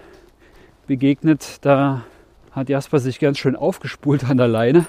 begegnet. 0.87 1.59
Da 1.63 2.05
hat 2.53 2.69
Jasper 2.69 3.01
sich 3.01 3.19
ganz 3.19 3.39
schön 3.39 3.57
aufgespult 3.57 4.25
an 4.25 4.37
der 4.37 4.47
Leine. 4.47 4.87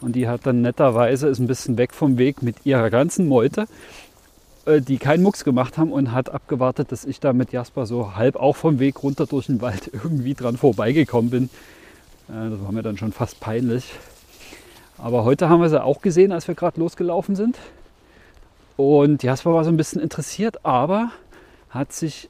Und 0.00 0.14
die 0.14 0.28
hat 0.28 0.46
dann 0.46 0.62
netterweise, 0.62 1.26
ist 1.26 1.40
ein 1.40 1.48
bisschen 1.48 1.76
weg 1.76 1.92
vom 1.92 2.16
Weg 2.16 2.42
mit 2.42 2.64
ihrer 2.64 2.88
ganzen 2.88 3.26
Meute, 3.26 3.66
äh, 4.64 4.80
die 4.80 4.98
keinen 4.98 5.22
Mucks 5.22 5.42
gemacht 5.44 5.76
haben 5.76 5.92
und 5.92 6.12
hat 6.12 6.30
abgewartet, 6.30 6.92
dass 6.92 7.04
ich 7.04 7.18
da 7.18 7.32
mit 7.32 7.52
Jasper 7.52 7.84
so 7.84 8.14
halb 8.14 8.36
auch 8.36 8.56
vom 8.56 8.78
Weg 8.78 9.02
runter 9.02 9.26
durch 9.26 9.46
den 9.46 9.60
Wald 9.60 9.90
irgendwie 9.92 10.34
dran 10.34 10.56
vorbeigekommen 10.56 11.30
bin. 11.30 11.44
Äh, 12.28 12.50
das 12.50 12.62
war 12.62 12.70
mir 12.70 12.82
dann 12.82 12.96
schon 12.96 13.12
fast 13.12 13.40
peinlich. 13.40 13.92
Aber 15.02 15.24
heute 15.24 15.48
haben 15.48 15.62
wir 15.62 15.70
sie 15.70 15.82
auch 15.82 16.02
gesehen, 16.02 16.30
als 16.30 16.46
wir 16.46 16.54
gerade 16.54 16.78
losgelaufen 16.78 17.34
sind. 17.34 17.56
Und 18.76 19.22
Jasper 19.22 19.54
war 19.54 19.64
so 19.64 19.70
ein 19.70 19.76
bisschen 19.78 20.00
interessiert, 20.00 20.64
aber 20.64 21.10
hat 21.70 21.92
sich 21.92 22.28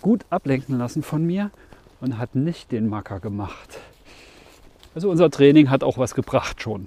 gut 0.00 0.24
ablenken 0.30 0.78
lassen 0.78 1.02
von 1.02 1.26
mir 1.26 1.50
und 2.00 2.18
hat 2.18 2.36
nicht 2.36 2.70
den 2.70 2.88
Macker 2.88 3.18
gemacht. 3.18 3.80
Also 4.94 5.10
unser 5.10 5.28
Training 5.28 5.70
hat 5.70 5.82
auch 5.82 5.98
was 5.98 6.14
gebracht 6.14 6.62
schon. 6.62 6.86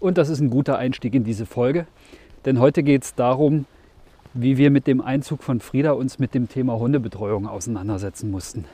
Und 0.00 0.18
das 0.18 0.28
ist 0.28 0.40
ein 0.40 0.50
guter 0.50 0.76
Einstieg 0.78 1.14
in 1.14 1.24
diese 1.24 1.46
Folge, 1.46 1.86
denn 2.44 2.58
heute 2.58 2.82
geht 2.82 3.04
es 3.04 3.14
darum, 3.14 3.66
wie 4.34 4.58
wir 4.58 4.70
mit 4.70 4.86
dem 4.86 5.00
Einzug 5.00 5.42
von 5.42 5.60
Frieda 5.60 5.92
uns 5.92 6.18
mit 6.18 6.34
dem 6.34 6.48
Thema 6.48 6.78
Hundebetreuung 6.78 7.46
auseinandersetzen 7.46 8.30
mussten. 8.30 8.64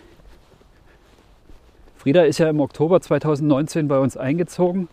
Frieda 2.09 2.23
ist 2.23 2.39
ja 2.39 2.49
im 2.49 2.61
Oktober 2.61 3.03
2019 3.03 3.87
bei 3.87 3.99
uns 3.99 4.17
eingezogen 4.17 4.89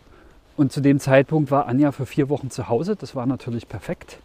und 0.58 0.74
zu 0.74 0.82
dem 0.82 1.00
Zeitpunkt 1.00 1.50
war 1.50 1.66
Anja 1.66 1.94
für 1.94 2.06
vier 2.06 2.28
Wochen 2.28 2.50
zu 2.50 2.68
Hause. 2.68 2.98
Das 2.98 3.16
war 3.16 3.26
natürlich 3.26 3.70
perfekt. 3.70 4.18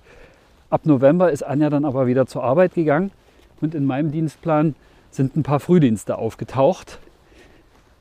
Ab 0.71 0.87
November 0.87 1.31
ist 1.31 1.45
Anja 1.45 1.71
dann 1.71 1.85
aber 1.85 2.09
wieder 2.09 2.27
zur 2.27 2.43
Arbeit 2.43 2.75
gegangen 2.75 3.13
und 3.61 3.77
in 3.77 3.85
meinem 3.85 4.11
Dienstplan 4.11 4.75
sind 5.13 5.37
ein 5.37 5.45
paar 5.45 5.61
Frühdienste 5.61 6.19
aufgetaucht. 6.19 6.99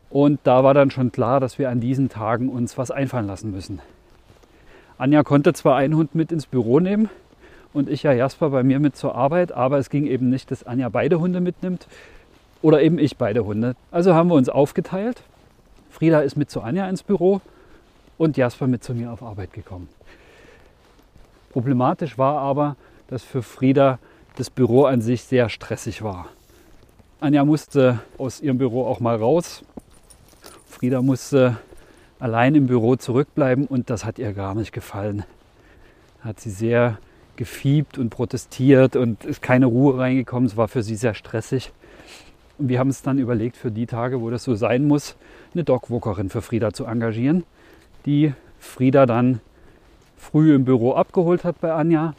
Und 0.09 0.39
da 0.43 0.63
war 0.63 0.73
dann 0.73 0.89
schon 0.89 1.11
klar, 1.11 1.39
dass 1.39 1.59
wir 1.59 1.69
an 1.69 1.81
diesen 1.81 2.09
Tagen 2.09 2.49
uns 2.49 2.79
was 2.79 2.89
einfallen 2.89 3.27
lassen 3.27 3.51
müssen. 3.51 3.81
Anja 4.97 5.21
konnte 5.21 5.53
zwar 5.53 5.75
einen 5.75 5.95
Hund 5.95 6.15
mit 6.15 6.31
ins 6.31 6.47
Büro 6.47 6.79
nehmen 6.79 7.11
und 7.73 7.91
ich 7.91 8.01
ja 8.01 8.11
Jasper 8.11 8.49
bei 8.49 8.63
mir 8.63 8.79
mit 8.79 8.95
zur 8.95 9.13
Arbeit, 9.13 9.51
aber 9.51 9.77
es 9.77 9.91
ging 9.91 10.07
eben 10.07 10.31
nicht, 10.31 10.49
dass 10.49 10.63
Anja 10.63 10.89
beide 10.89 11.19
Hunde 11.19 11.41
mitnimmt 11.41 11.87
oder 12.61 12.81
eben 12.81 12.99
ich 12.99 13.17
beide 13.17 13.45
Hunde. 13.45 13.75
Also 13.91 14.13
haben 14.13 14.29
wir 14.29 14.35
uns 14.35 14.49
aufgeteilt. 14.49 15.21
Frieda 15.89 16.21
ist 16.21 16.35
mit 16.35 16.49
zu 16.49 16.61
Anja 16.61 16.87
ins 16.89 17.03
Büro 17.03 17.41
und 18.17 18.37
Jasper 18.37 18.67
mit 18.67 18.83
zu 18.83 18.93
mir 18.93 19.11
auf 19.11 19.23
Arbeit 19.23 19.53
gekommen. 19.53 19.89
Problematisch 21.51 22.17
war 22.17 22.39
aber, 22.39 22.75
dass 23.07 23.23
für 23.23 23.41
Frieda 23.41 23.99
das 24.35 24.49
Büro 24.49 24.85
an 24.85 25.01
sich 25.01 25.23
sehr 25.23 25.49
stressig 25.49 26.03
war. 26.03 26.27
Anja 27.19 27.43
musste 27.43 27.99
aus 28.17 28.39
ihrem 28.39 28.57
Büro 28.57 28.85
auch 28.85 28.99
mal 28.99 29.15
raus. 29.15 29.63
Frieda 30.67 31.01
musste 31.01 31.57
allein 32.19 32.55
im 32.55 32.67
Büro 32.67 32.95
zurückbleiben 32.95 33.65
und 33.65 33.89
das 33.89 34.05
hat 34.05 34.19
ihr 34.19 34.33
gar 34.33 34.55
nicht 34.55 34.71
gefallen. 34.71 35.23
Hat 36.21 36.39
sie 36.39 36.51
sehr 36.51 36.97
gefiebt 37.35 37.97
und 37.97 38.09
protestiert 38.09 38.95
und 38.95 39.25
ist 39.25 39.41
keine 39.41 39.65
Ruhe 39.65 39.97
reingekommen. 39.97 40.47
Es 40.47 40.57
war 40.57 40.67
für 40.67 40.83
sie 40.83 40.95
sehr 40.95 41.13
stressig. 41.13 41.71
Und 42.59 42.67
wir 42.67 42.77
haben 42.77 42.89
es 42.89 43.01
dann 43.01 43.17
überlegt, 43.19 43.55
für 43.55 43.71
die 43.71 43.85
Tage, 43.85 44.19
wo 44.19 44.29
das 44.29 44.43
so 44.43 44.53
sein 44.53 44.85
muss, 44.85 45.15
eine 45.53 45.63
Dogwalkerin 45.63 46.29
für 46.29 46.41
Frieda 46.41 46.73
zu 46.73 46.85
engagieren, 46.85 47.45
die 48.05 48.33
Frieda 48.59 49.05
dann 49.05 49.39
früh 50.17 50.53
im 50.53 50.65
Büro 50.65 50.93
abgeholt 50.93 51.45
hat 51.45 51.61
bei 51.61 51.71
Anja. 51.71 52.13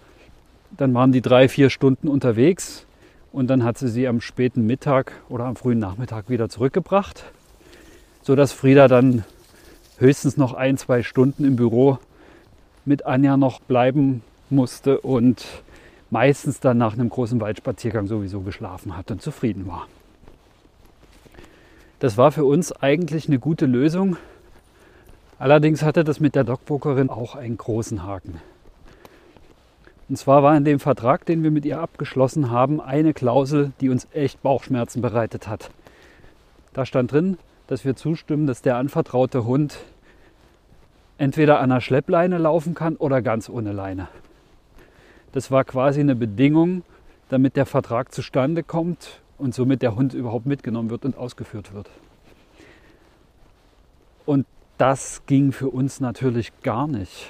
Dann 0.77 0.95
waren 0.95 1.13
die 1.13 1.21
drei, 1.21 1.49
vier 1.49 1.69
Stunden 1.69 2.09
unterwegs 2.09 2.87
und 3.33 3.49
dann 3.49 3.65
hat 3.65 3.77
sie 3.77 3.89
sie 3.89 4.09
am 4.09 4.23
späten 4.23 4.67
Mittag 4.67 5.13
oder 5.29 5.45
am 5.45 5.57
frühen 5.57 5.79
Nachmittag 5.79 6.31
wieder 6.31 6.49
zurückgebracht, 6.49 7.25
sodass 8.23 8.53
Frieda 8.53 8.89
dann 8.89 9.25
höchstens 9.99 10.39
noch 10.39 10.55
ein, 10.55 10.79
zwei 10.79 11.03
Stunden 11.03 11.45
im 11.45 11.57
Büro 11.57 11.99
mit 12.87 13.05
Anja 13.05 13.37
noch 13.37 13.61
bleiben 13.61 14.23
musste 14.49 15.03
und 15.03 15.45
meistens 16.09 16.61
dann 16.61 16.79
nach 16.79 16.95
einem 16.95 17.11
großen 17.11 17.39
Waldspaziergang 17.43 18.07
sowieso 18.07 18.41
geschlafen 18.41 18.97
hat 18.97 19.11
und 19.11 19.21
zufrieden 19.21 19.67
war. 19.67 19.87
Das 22.01 22.17
war 22.17 22.33
für 22.33 22.47
uns 22.47 22.73
eigentlich 22.73 23.29
eine 23.29 23.39
gute 23.39 23.67
Lösung. 23.67 24.17
Allerdings 25.39 25.83
hatte 25.83 26.03
das 26.03 26.19
mit 26.19 26.35
der 26.35 26.45
Dogwalkerin 26.45 27.11
auch 27.11 27.35
einen 27.35 27.59
großen 27.59 28.05
Haken. 28.05 28.41
Und 30.09 30.17
zwar 30.17 30.43
war 30.43 30.57
in 30.57 30.65
dem 30.65 30.81
Vertrag, 30.81 31.27
den 31.27 31.43
wir 31.43 31.51
mit 31.51 31.67
ihr 31.67 31.79
abgeschlossen 31.79 32.51
haben, 32.51 32.81
eine 32.81 33.13
Klausel, 33.13 33.73
die 33.83 33.91
uns 33.91 34.09
echt 34.15 34.43
Bauchschmerzen 34.43 35.03
bereitet 35.03 35.47
hat. 35.47 35.71
Da 36.73 36.87
stand 36.87 37.13
drin, 37.13 37.37
dass 37.67 37.85
wir 37.85 37.95
zustimmen, 37.97 38.47
dass 38.47 38.63
der 38.63 38.77
anvertraute 38.77 39.45
Hund 39.45 39.77
entweder 41.19 41.59
an 41.59 41.71
einer 41.71 41.83
Schleppleine 41.83 42.39
laufen 42.39 42.75
kann 42.75 42.97
oder 42.97 43.21
ganz 43.21 43.51
ohne 43.51 43.73
Leine. 43.73 44.09
Das 45.33 45.51
war 45.51 45.65
quasi 45.65 46.01
eine 46.01 46.17
Bedingung, 46.17 46.83
damit 47.29 47.57
der 47.57 47.67
Vertrag 47.67 48.15
zustande 48.15 48.63
kommt 48.63 49.21
und 49.41 49.55
somit 49.55 49.83
der 49.83 49.97
Hund 49.97 50.15
überhaupt 50.15 50.47
mitgenommen 50.47 50.91
wird 50.91 51.05
und 51.05 51.17
ausgeführt 51.17 51.73
wird. 51.75 51.91
Und 54.27 54.47
das 54.79 55.23
ging 55.27 55.53
für 55.53 55.69
uns 55.69 56.01
natürlich 56.01 56.53
gar 56.63 56.87
nicht. 56.87 57.29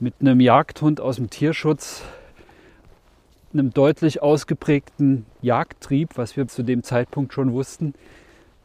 Mit 0.00 0.14
einem 0.20 0.40
Jagdhund 0.40 1.00
aus 1.00 1.16
dem 1.16 1.30
Tierschutz, 1.30 2.02
einem 3.52 3.72
deutlich 3.72 4.22
ausgeprägten 4.22 5.26
Jagdtrieb, 5.40 6.10
was 6.16 6.36
wir 6.36 6.48
zu 6.48 6.62
dem 6.62 6.82
Zeitpunkt 6.82 7.32
schon 7.32 7.52
wussten, 7.52 7.94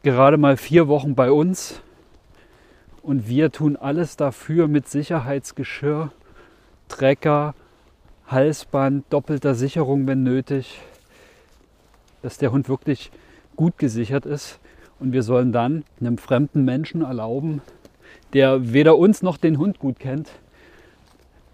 gerade 0.02 0.36
mal 0.36 0.56
vier 0.56 0.88
Wochen 0.88 1.14
bei 1.14 1.30
uns. 1.30 1.80
Und 3.02 3.28
wir 3.28 3.52
tun 3.52 3.76
alles 3.76 4.16
dafür 4.16 4.68
mit 4.68 4.88
Sicherheitsgeschirr, 4.88 6.12
Trecker, 6.88 7.54
Halsband, 8.26 9.04
doppelter 9.10 9.54
Sicherung, 9.54 10.06
wenn 10.06 10.22
nötig, 10.22 10.80
dass 12.22 12.38
der 12.38 12.52
Hund 12.52 12.68
wirklich 12.68 13.10
gut 13.56 13.78
gesichert 13.78 14.26
ist. 14.26 14.58
Und 15.00 15.12
wir 15.12 15.22
sollen 15.22 15.52
dann 15.52 15.84
einem 16.00 16.18
fremden 16.18 16.64
Menschen 16.64 17.02
erlauben, 17.02 17.62
der 18.32 18.72
weder 18.72 18.98
uns 18.98 19.22
noch 19.22 19.36
den 19.36 19.58
Hund 19.58 19.78
gut 19.78 19.98
kennt, 19.98 20.30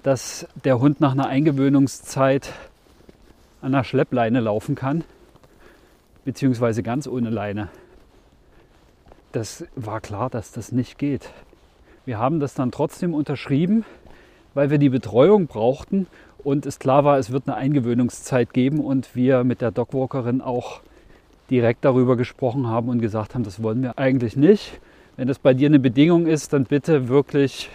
dass 0.03 0.47
der 0.65 0.81
Hund 0.81 1.01
nach 1.01 1.13
einer 1.13 1.29
Eingewöhnungszeit 1.29 2.53
an 3.61 3.73
der 3.73 3.85
Schleppleine 3.85 4.41
laufen 4.41 4.75
kann, 4.75 5.05
beziehungsweise 6.25 6.83
ganz 6.83 7.07
ohne 7.07 7.31
Leine. 7.31 7.69
Das 9.33 9.65
war 9.75 10.01
klar, 10.01 10.31
dass 10.31 10.53
das 10.53 10.73
nicht 10.73 10.99
geht. 10.99 11.31
Wir 12.05 12.19
haben 12.19 12.39
das 12.39 12.55
dann 12.55 12.71
trotzdem 12.71 13.15
unterschrieben, 13.15 13.85
weil 14.55 14.71
wir 14.71 14.79
die 14.79 14.89
Betreuung 14.89 15.47
brauchten 15.47 16.07
und 16.43 16.67
es 16.67 16.79
klar 16.79 17.05
war, 17.05 17.19
es 17.19 17.31
wird 17.31 17.49
eine 17.49 17.57
Eingewöhnungszeit 17.57 18.53
geben 18.53 18.81
und 18.81 19.15
wir 19.15 19.45
mit 19.45 19.61
der 19.61 19.71
Dogwalkerin 19.71 20.41
auch 20.41 20.81
direkt 21.51 21.85
darüber 21.85 22.17
gesprochen 22.17 22.67
haben 22.67 22.89
und 22.89 23.01
gesagt 23.01 23.35
haben, 23.35 23.45
das 23.45 23.63
wollen 23.63 23.83
wir 23.83 23.99
eigentlich 23.99 24.37
nicht. 24.37 24.81
Wenn 25.17 25.29
das 25.29 25.39
bei 25.39 25.55
dir 25.55 25.69
eine 25.69 25.79
Bedingung 25.79 26.27
ist, 26.27 26.53
dann 26.53 26.65
bitte 26.65 27.09
wirklich, 27.09 27.69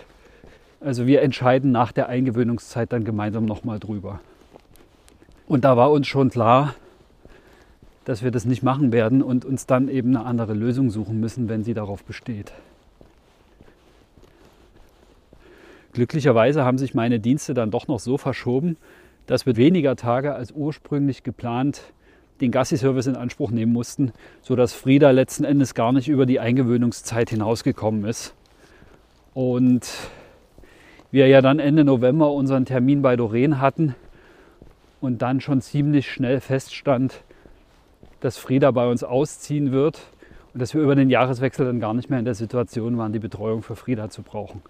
also 0.81 1.05
wir 1.05 1.21
entscheiden 1.21 1.71
nach 1.71 1.91
der 1.91 2.09
Eingewöhnungszeit 2.09 2.91
dann 2.91 3.05
gemeinsam 3.05 3.45
nochmal 3.45 3.79
drüber. 3.79 4.19
Und 5.47 5.63
da 5.65 5.77
war 5.77 5.91
uns 5.91 6.07
schon 6.07 6.29
klar, 6.29 6.75
dass 8.05 8.23
wir 8.23 8.31
das 8.31 8.45
nicht 8.45 8.63
machen 8.63 8.91
werden 8.91 9.21
und 9.21 9.45
uns 9.45 9.65
dann 9.65 9.87
eben 9.87 10.15
eine 10.15 10.25
andere 10.25 10.53
Lösung 10.53 10.89
suchen 10.89 11.19
müssen, 11.19 11.49
wenn 11.49 11.63
sie 11.63 11.73
darauf 11.73 12.03
besteht. 12.03 12.51
Glücklicherweise 15.99 16.63
haben 16.63 16.77
sich 16.77 16.93
meine 16.93 17.19
Dienste 17.19 17.53
dann 17.53 17.71
doch 17.71 17.89
noch 17.89 17.99
so 17.99 18.17
verschoben, 18.17 18.77
dass 19.25 19.45
wir 19.45 19.57
weniger 19.57 19.97
Tage 19.97 20.33
als 20.33 20.53
ursprünglich 20.53 21.23
geplant 21.23 21.81
den 22.39 22.51
Gassi-Service 22.51 23.07
in 23.07 23.17
Anspruch 23.17 23.51
nehmen 23.51 23.73
mussten, 23.73 24.13
sodass 24.41 24.71
Frieda 24.71 25.11
letzten 25.11 25.43
Endes 25.43 25.73
gar 25.73 25.91
nicht 25.91 26.07
über 26.07 26.25
die 26.25 26.39
Eingewöhnungszeit 26.39 27.31
hinausgekommen 27.31 28.05
ist. 28.05 28.33
Und 29.33 29.89
wir 31.11 31.27
ja 31.27 31.41
dann 31.41 31.59
Ende 31.59 31.83
November 31.83 32.31
unseren 32.31 32.63
Termin 32.63 33.01
bei 33.01 33.17
Doreen 33.17 33.59
hatten 33.59 33.93
und 35.01 35.21
dann 35.21 35.41
schon 35.41 35.59
ziemlich 35.59 36.09
schnell 36.09 36.39
feststand, 36.39 37.25
dass 38.21 38.37
Frieda 38.37 38.71
bei 38.71 38.89
uns 38.89 39.03
ausziehen 39.03 39.73
wird 39.73 39.99
und 40.53 40.61
dass 40.61 40.73
wir 40.73 40.81
über 40.81 40.95
den 40.95 41.09
Jahreswechsel 41.09 41.65
dann 41.65 41.81
gar 41.81 41.93
nicht 41.93 42.09
mehr 42.09 42.19
in 42.19 42.25
der 42.25 42.35
Situation 42.35 42.97
waren, 42.97 43.11
die 43.11 43.19
Betreuung 43.19 43.63
für 43.63 43.75
Frieda 43.75 44.09
zu 44.09 44.21
brauchen. 44.21 44.61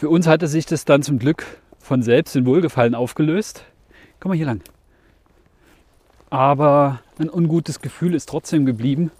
Für 0.00 0.08
uns 0.08 0.26
hatte 0.26 0.46
sich 0.46 0.64
das 0.64 0.86
dann 0.86 1.02
zum 1.02 1.18
Glück 1.18 1.44
von 1.78 2.00
selbst 2.02 2.34
in 2.34 2.46
Wohlgefallen 2.46 2.94
aufgelöst. 2.94 3.66
Komm 4.18 4.30
mal 4.30 4.34
hier 4.34 4.46
lang. 4.46 4.62
Aber 6.30 7.00
ein 7.18 7.28
ungutes 7.28 7.82
Gefühl 7.82 8.14
ist 8.14 8.26
trotzdem 8.26 8.64
geblieben, 8.64 9.10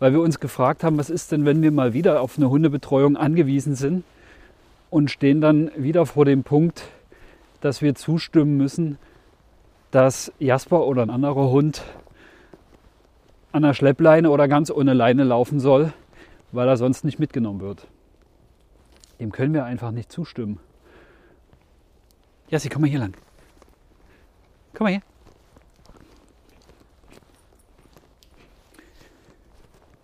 weil 0.00 0.12
wir 0.12 0.20
uns 0.20 0.38
gefragt 0.38 0.84
haben, 0.84 0.98
was 0.98 1.08
ist 1.08 1.32
denn, 1.32 1.46
wenn 1.46 1.62
wir 1.62 1.72
mal 1.72 1.94
wieder 1.94 2.20
auf 2.20 2.36
eine 2.36 2.50
Hundebetreuung 2.50 3.16
angewiesen 3.16 3.74
sind 3.74 4.04
und 4.90 5.10
stehen 5.10 5.40
dann 5.40 5.70
wieder 5.78 6.04
vor 6.04 6.26
dem 6.26 6.44
Punkt, 6.44 6.82
dass 7.62 7.80
wir 7.80 7.94
zustimmen 7.94 8.58
müssen, 8.58 8.98
dass 9.92 10.30
Jasper 10.38 10.86
oder 10.86 11.00
ein 11.00 11.10
anderer 11.10 11.48
Hund 11.48 11.84
an 13.50 13.62
der 13.62 13.72
Schleppleine 13.72 14.28
oder 14.28 14.46
ganz 14.46 14.70
ohne 14.70 14.92
Leine 14.92 15.24
laufen 15.24 15.58
soll, 15.58 15.94
weil 16.52 16.68
er 16.68 16.76
sonst 16.76 17.02
nicht 17.02 17.18
mitgenommen 17.18 17.62
wird. 17.62 17.86
Dem 19.20 19.32
können 19.32 19.54
wir 19.54 19.64
einfach 19.64 19.90
nicht 19.90 20.12
zustimmen. 20.12 20.60
Jassi, 22.48 22.68
komm 22.68 22.82
mal 22.82 22.88
hier 22.88 23.00
lang. 23.00 23.14
Komm 24.74 24.84
mal 24.86 24.92
her. 24.92 25.02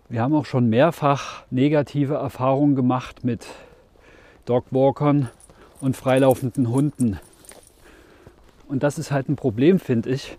Wir 0.07 0.21
haben 0.21 0.35
auch 0.35 0.45
schon 0.45 0.69
mehrfach 0.69 1.43
negative 1.49 2.13
Erfahrungen 2.13 2.75
gemacht 2.75 3.23
mit 3.23 3.47
Dogwalkern 4.45 5.29
und 5.81 5.97
freilaufenden 5.97 6.69
Hunden. 6.69 7.19
Und 8.67 8.83
das 8.83 8.99
ist 8.99 9.11
halt 9.11 9.29
ein 9.29 9.35
Problem, 9.35 9.79
finde 9.79 10.11
ich, 10.11 10.37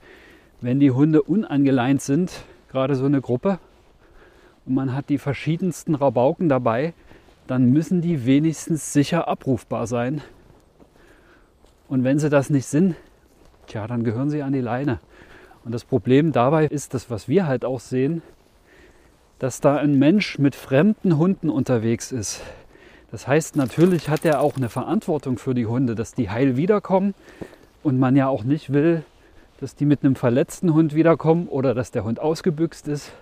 wenn 0.61 0.81
die 0.81 0.93
Hunde 0.93 1.23
unangeleint 1.23 2.01
sind, 2.01 2.45
gerade 2.71 2.95
so 2.95 3.07
eine 3.07 3.21
Gruppe, 3.21 3.59
und 4.65 4.75
man 4.75 4.95
hat 4.95 5.09
die 5.09 5.19
verschiedensten 5.19 5.95
Rabauken 5.95 6.49
dabei, 6.49 6.95
dann 7.47 7.73
müssen 7.73 8.01
die 8.01 8.27
wenigstens 8.27 8.93
sicher 8.93 9.29
abrufbar 9.29 9.87
sein. 9.87 10.21
Und 11.89 12.05
wenn 12.05 12.19
sie 12.19 12.31
das 12.31 12.51
nicht 12.51 12.67
sind, 12.67 12.97
tja, 13.67 13.87
dann 13.87 14.05
gehören 14.05 14.31
sie 14.31 14.43
an 14.43 14.53
die 14.53 14.61
Leine. 14.61 15.01
Und 15.65 15.73
das 15.73 15.85
Problem 15.85 16.33
dabei 16.33 16.67
ist 16.67 16.95
das, 16.95 17.11
was 17.11 17.29
wir 17.29 17.47
halt 17.47 17.65
auch 17.65 17.81
sehen, 17.81 18.23
dass 19.39 19.61
da 19.61 19.77
ein 19.77 19.99
Mensch 19.99 20.39
mit 20.39 20.55
fremden 20.55 21.19
Hunden 21.19 21.51
unterwegs 21.51 22.13
ist. 22.13 22.41
Das 23.11 23.29
heißt, 23.29 23.57
natürlich 23.57 24.09
hat 24.09 24.25
er 24.25 24.41
auch 24.41 24.57
eine 24.57 24.69
Verantwortung 24.69 25.39
für 25.39 25.55
die 25.55 25.67
Hunde, 25.67 25.95
dass 25.95 26.15
die 26.15 26.31
heil 26.31 26.57
wiederkommen 26.57 27.15
und 27.83 27.99
man 27.99 28.17
ja 28.17 28.29
auch 28.29 28.45
nicht 28.45 28.73
will, 28.73 29.05
dass 29.61 29.75
die 29.75 29.85
mit 29.85 30.05
einem 30.05 30.17
verletzten 30.17 30.75
Hund 30.75 30.95
wiederkommen 30.95 31.49
oder 31.49 31.75
dass 31.75 31.91
der 31.91 32.05
Hund 32.05 32.21
ausgebüxt 32.21 32.89
ist, 32.89 33.13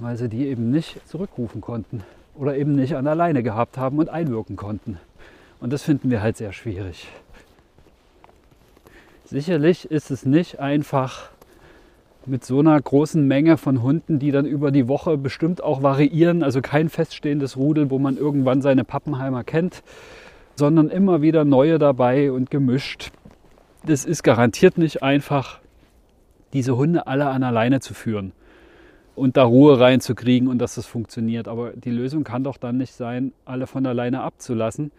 weil 0.00 0.16
sie 0.16 0.28
die 0.28 0.48
eben 0.48 0.70
nicht 0.70 1.06
zurückrufen 1.08 1.60
konnten 1.60 2.02
oder 2.34 2.56
eben 2.56 2.74
nicht 2.74 2.96
an 2.96 3.04
der 3.04 3.14
Leine 3.14 3.42
gehabt 3.42 3.78
haben 3.78 3.98
und 3.98 4.08
einwirken 4.08 4.56
konnten. 4.56 4.98
Und 5.60 5.72
das 5.72 5.82
finden 5.82 6.10
wir 6.10 6.22
halt 6.22 6.38
sehr 6.38 6.52
schwierig. 6.52 7.08
Sicherlich 9.26 9.90
ist 9.90 10.10
es 10.10 10.24
nicht 10.24 10.58
einfach, 10.58 11.30
mit 12.26 12.44
so 12.44 12.60
einer 12.60 12.80
großen 12.80 13.26
Menge 13.26 13.56
von 13.56 13.82
Hunden, 13.82 14.18
die 14.18 14.30
dann 14.30 14.44
über 14.44 14.70
die 14.70 14.88
Woche 14.88 15.16
bestimmt 15.16 15.62
auch 15.62 15.82
variieren, 15.82 16.42
also 16.42 16.60
kein 16.60 16.88
feststehendes 16.88 17.56
Rudel, 17.56 17.90
wo 17.90 17.98
man 17.98 18.16
irgendwann 18.16 18.60
seine 18.60 18.84
Pappenheimer 18.84 19.42
kennt, 19.42 19.82
sondern 20.54 20.90
immer 20.90 21.22
wieder 21.22 21.44
neue 21.44 21.78
dabei 21.78 22.30
und 22.30 22.50
gemischt. 22.50 23.10
Das 23.86 24.04
ist 24.04 24.22
garantiert 24.22 24.76
nicht 24.76 25.02
einfach, 25.02 25.60
diese 26.52 26.76
Hunde 26.76 27.06
alle 27.06 27.28
an 27.28 27.42
alleine 27.42 27.80
zu 27.80 27.94
führen 27.94 28.32
und 29.14 29.36
da 29.36 29.44
Ruhe 29.44 29.78
reinzukriegen 29.78 30.48
und 30.48 30.58
dass 30.58 30.74
das 30.74 30.86
funktioniert. 30.86 31.48
Aber 31.48 31.72
die 31.72 31.90
Lösung 31.90 32.24
kann 32.24 32.44
doch 32.44 32.56
dann 32.56 32.76
nicht 32.76 32.94
sein, 32.94 33.32
alle 33.44 33.66
von 33.66 33.86
alleine 33.86 34.22
abzulassen. 34.22 34.92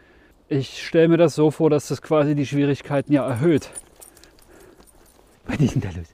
Ich 0.47 0.85
stelle 0.85 1.07
mir 1.07 1.17
das 1.17 1.35
so 1.35 1.49
vor, 1.51 1.69
dass 1.69 1.87
das 1.87 2.01
quasi 2.01 2.35
die 2.35 2.45
Schwierigkeiten 2.45 3.13
ja 3.13 3.27
erhöht. 3.27 3.69
Was 5.45 5.59
ist 5.59 5.75
denn 5.75 5.81
da 5.81 5.89
los? 5.89 6.07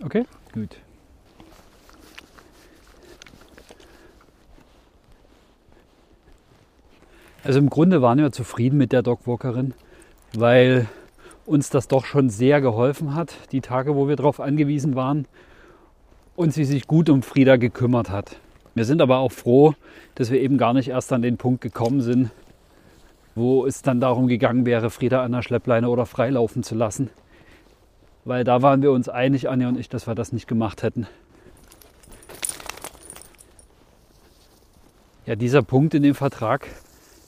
Okay, 0.00 0.24
gut. 0.54 0.76
Also 7.48 7.60
im 7.60 7.70
Grunde 7.70 8.02
waren 8.02 8.18
wir 8.18 8.30
zufrieden 8.30 8.76
mit 8.76 8.92
der 8.92 9.00
Dogwalkerin, 9.00 9.72
weil 10.34 10.86
uns 11.46 11.70
das 11.70 11.88
doch 11.88 12.04
schon 12.04 12.28
sehr 12.28 12.60
geholfen 12.60 13.14
hat, 13.14 13.32
die 13.52 13.62
Tage, 13.62 13.96
wo 13.96 14.06
wir 14.06 14.16
darauf 14.16 14.38
angewiesen 14.38 14.96
waren 14.96 15.26
und 16.36 16.52
sie 16.52 16.66
sich 16.66 16.86
gut 16.86 17.08
um 17.08 17.22
Frieda 17.22 17.56
gekümmert 17.56 18.10
hat. 18.10 18.36
Wir 18.74 18.84
sind 18.84 19.00
aber 19.00 19.16
auch 19.16 19.32
froh, 19.32 19.72
dass 20.14 20.30
wir 20.30 20.42
eben 20.42 20.58
gar 20.58 20.74
nicht 20.74 20.88
erst 20.88 21.10
an 21.10 21.22
den 21.22 21.38
Punkt 21.38 21.62
gekommen 21.62 22.02
sind, 22.02 22.30
wo 23.34 23.64
es 23.64 23.80
dann 23.80 23.98
darum 23.98 24.26
gegangen 24.26 24.66
wäre, 24.66 24.90
Frieda 24.90 25.24
an 25.24 25.32
der 25.32 25.40
Schleppleine 25.40 25.88
oder 25.88 26.04
freilaufen 26.04 26.62
zu 26.62 26.74
lassen, 26.74 27.08
weil 28.26 28.44
da 28.44 28.60
waren 28.60 28.82
wir 28.82 28.92
uns 28.92 29.08
einig, 29.08 29.48
Anja 29.48 29.68
und 29.68 29.80
ich, 29.80 29.88
dass 29.88 30.06
wir 30.06 30.14
das 30.14 30.34
nicht 30.34 30.48
gemacht 30.48 30.82
hätten. 30.82 31.06
Ja, 35.24 35.34
dieser 35.34 35.62
Punkt 35.62 35.94
in 35.94 36.02
dem 36.02 36.14
Vertrag 36.14 36.68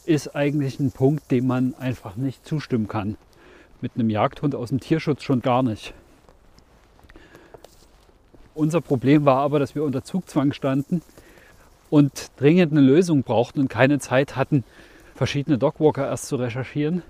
ist 0.04 0.34
eigentlich 0.34 0.80
ein 0.80 0.92
Punkt, 0.92 1.30
dem 1.30 1.46
man 1.46 1.74
einfach 1.74 2.16
nicht 2.16 2.46
zustimmen 2.46 2.88
kann. 2.88 3.16
Mit 3.80 3.92
einem 3.94 4.10
Jagdhund 4.10 4.54
aus 4.54 4.70
dem 4.70 4.80
Tierschutz 4.80 5.22
schon 5.22 5.40
gar 5.40 5.62
nicht. 5.62 5.94
Unser 8.54 8.80
Problem 8.80 9.24
war 9.24 9.38
aber, 9.38 9.58
dass 9.58 9.74
wir 9.74 9.84
unter 9.84 10.04
Zugzwang 10.04 10.52
standen 10.52 11.02
und 11.88 12.30
dringend 12.36 12.72
eine 12.72 12.80
Lösung 12.80 13.22
brauchten 13.22 13.60
und 13.60 13.68
keine 13.68 13.98
Zeit 13.98 14.36
hatten, 14.36 14.64
verschiedene 15.14 15.58
Dogwalker 15.58 16.06
erst 16.06 16.26
zu 16.26 16.36
recherchieren, 16.36 17.02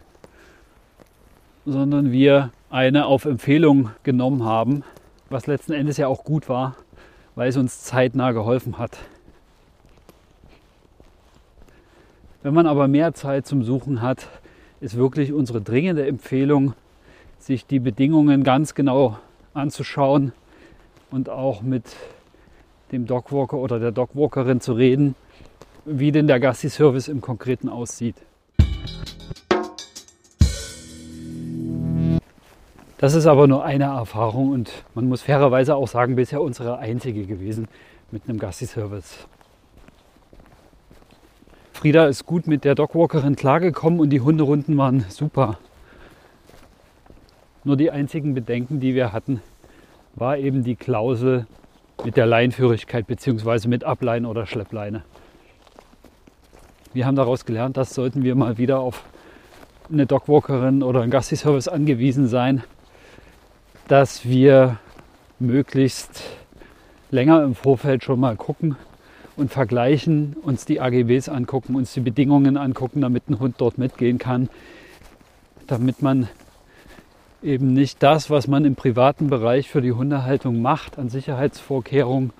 sondern 1.64 2.12
wir 2.12 2.50
eine 2.70 3.07
auf 3.07 3.24
Empfehlung 3.24 3.90
genommen 4.03 4.44
haben, 4.44 4.85
was 5.29 5.46
letzten 5.46 5.72
Endes 5.72 5.96
ja 5.96 6.09
auch 6.09 6.24
gut 6.24 6.48
war, 6.48 6.76
weil 7.35 7.48
es 7.48 7.57
uns 7.57 7.83
zeitnah 7.83 8.33
geholfen 8.33 8.79
hat. 8.79 8.98
Wenn 12.42 12.55
man 12.55 12.66
aber 12.66 12.88
mehr 12.88 13.12
Zeit 13.12 13.46
zum 13.46 13.64
Suchen 13.64 14.00
hat, 14.00 14.26
ist 14.81 14.96
wirklich 14.96 15.35
unsere 15.35 15.61
dringende 15.61 16.07
Empfehlung, 16.07 16.72
sich 17.38 17.66
die 17.66 17.81
Bedingungen 17.81 18.44
ganz 18.44 18.74
genau 18.74 19.18
anzuschauen 19.53 20.33
und 21.11 21.29
auch 21.29 21.61
mit 21.61 21.85
dem 22.92 23.07
Dogwalker 23.07 23.59
oder 23.59 23.79
der 23.79 23.92
Dogwalkerin 23.92 24.62
zu 24.62 24.72
reden, 24.72 25.16
wie 25.85 26.12
denn 26.12 26.26
der 26.26 26.40
Gassi-Service 26.40 27.09
im 27.09 27.20
Konkreten 27.20 27.68
aussieht. 27.68 28.16
Das 32.96 33.14
ist 33.14 33.26
aber 33.26 33.48
nur 33.48 33.64
eine 33.64 33.85
Erfahrung 33.85 34.53
und 34.53 34.70
man 34.94 35.09
muss 35.09 35.20
fairerweise 35.20 35.76
auch 35.76 35.88
sagen, 35.88 36.16
bisher 36.16 36.40
unsere 36.40 36.79
einzige 36.79 37.26
gewesen 37.26 37.68
mit 38.11 38.22
einem 38.26 38.38
Gassi-Service. 38.38 39.26
Frieda 41.81 42.09
ist 42.09 42.27
gut 42.27 42.47
mit 42.47 42.64
der 42.64 42.75
Dogwalkerin 42.75 43.37
klargekommen 43.37 44.01
und 44.01 44.11
die 44.11 44.21
Hunderunden 44.21 44.77
waren 44.77 45.07
super. 45.09 45.59
Nur 47.64 47.79
die 47.79 47.90
einzigen 47.90 48.35
Bedenken, 48.35 48.81
die 48.81 48.95
wir 48.95 49.14
hatten, 49.14 49.40
war 50.14 50.37
eben 50.37 50.62
die 50.62 50.77
Klausel 50.77 51.47
mit 52.05 52.19
der 52.19 52.27
Leinführigkeit 52.27 53.07
bzw. 53.07 53.66
mit 53.69 53.85
Ableine 53.85 54.29
oder 54.29 54.45
Schleppleine. 54.45 55.05
Wir 56.93 57.07
haben 57.07 57.16
daraus 57.16 57.47
gelernt, 57.47 57.79
dass 57.79 57.95
sollten 57.95 58.25
wir 58.25 58.35
mal 58.35 58.59
wieder 58.59 58.81
auf 58.81 59.03
eine 59.90 60.05
Dogwalkerin 60.05 60.83
oder 60.83 61.01
einen 61.01 61.11
Gassi-Service 61.11 61.69
angewiesen 61.69 62.27
sein, 62.27 62.62
dass 63.88 64.27
wir 64.27 64.77
möglichst 65.38 66.25
länger 67.11 67.43
im 67.43 67.55
Vorfeld 67.55 68.05
schon 68.05 68.21
mal 68.21 68.37
gucken 68.37 68.77
und 69.37 69.51
vergleichen, 69.51 70.37
uns 70.43 70.64
die 70.64 70.81
AGBs 70.81 71.29
angucken, 71.29 71.75
uns 71.75 71.93
die 71.93 72.01
Bedingungen 72.01 72.57
angucken, 72.57 73.01
damit 73.01 73.29
ein 73.29 73.38
Hund 73.38 73.57
dort 73.59 73.79
mitgehen 73.79 74.19
kann, 74.19 74.49
damit 75.66 76.03
man 76.03 76.29
eben 77.43 77.73
nicht 77.73 78.03
das, 78.03 78.31
was 78.31 78.49
man 78.49 78.64
im 78.64 78.75
privaten 78.75 79.29
Bereich 79.29 79.69
für 79.69 79.81
die 79.81 79.93
Hundehaltung 79.93 80.61
macht, 80.61 80.99
an 80.99 81.09
Sicherheitsvorkehrungen 81.09 82.33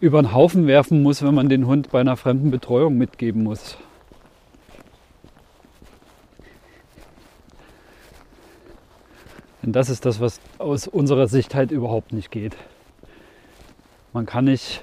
über 0.00 0.22
den 0.22 0.32
Haufen 0.32 0.66
werfen 0.66 1.02
muss, 1.02 1.22
wenn 1.22 1.34
man 1.34 1.48
den 1.48 1.66
Hund 1.66 1.90
bei 1.90 2.00
einer 2.00 2.16
fremden 2.16 2.50
Betreuung 2.50 2.98
mitgeben 2.98 3.42
muss. 3.42 3.76
Denn 9.62 9.72
das 9.72 9.90
ist 9.90 10.06
das, 10.06 10.20
was 10.20 10.40
aus 10.58 10.86
unserer 10.86 11.26
Sicht 11.26 11.54
halt 11.54 11.72
überhaupt 11.72 12.12
nicht 12.12 12.30
geht. 12.30 12.56
Man 14.12 14.24
kann 14.24 14.44
nicht 14.44 14.82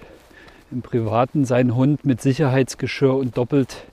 im 0.72 0.82
Privaten 0.82 1.46
seinen 1.46 1.76
Hund 1.76 2.06
mit 2.06 2.22
Sicherheitsgeschirr 2.22 3.16
und 3.16 3.38
doppelt 3.38 3.86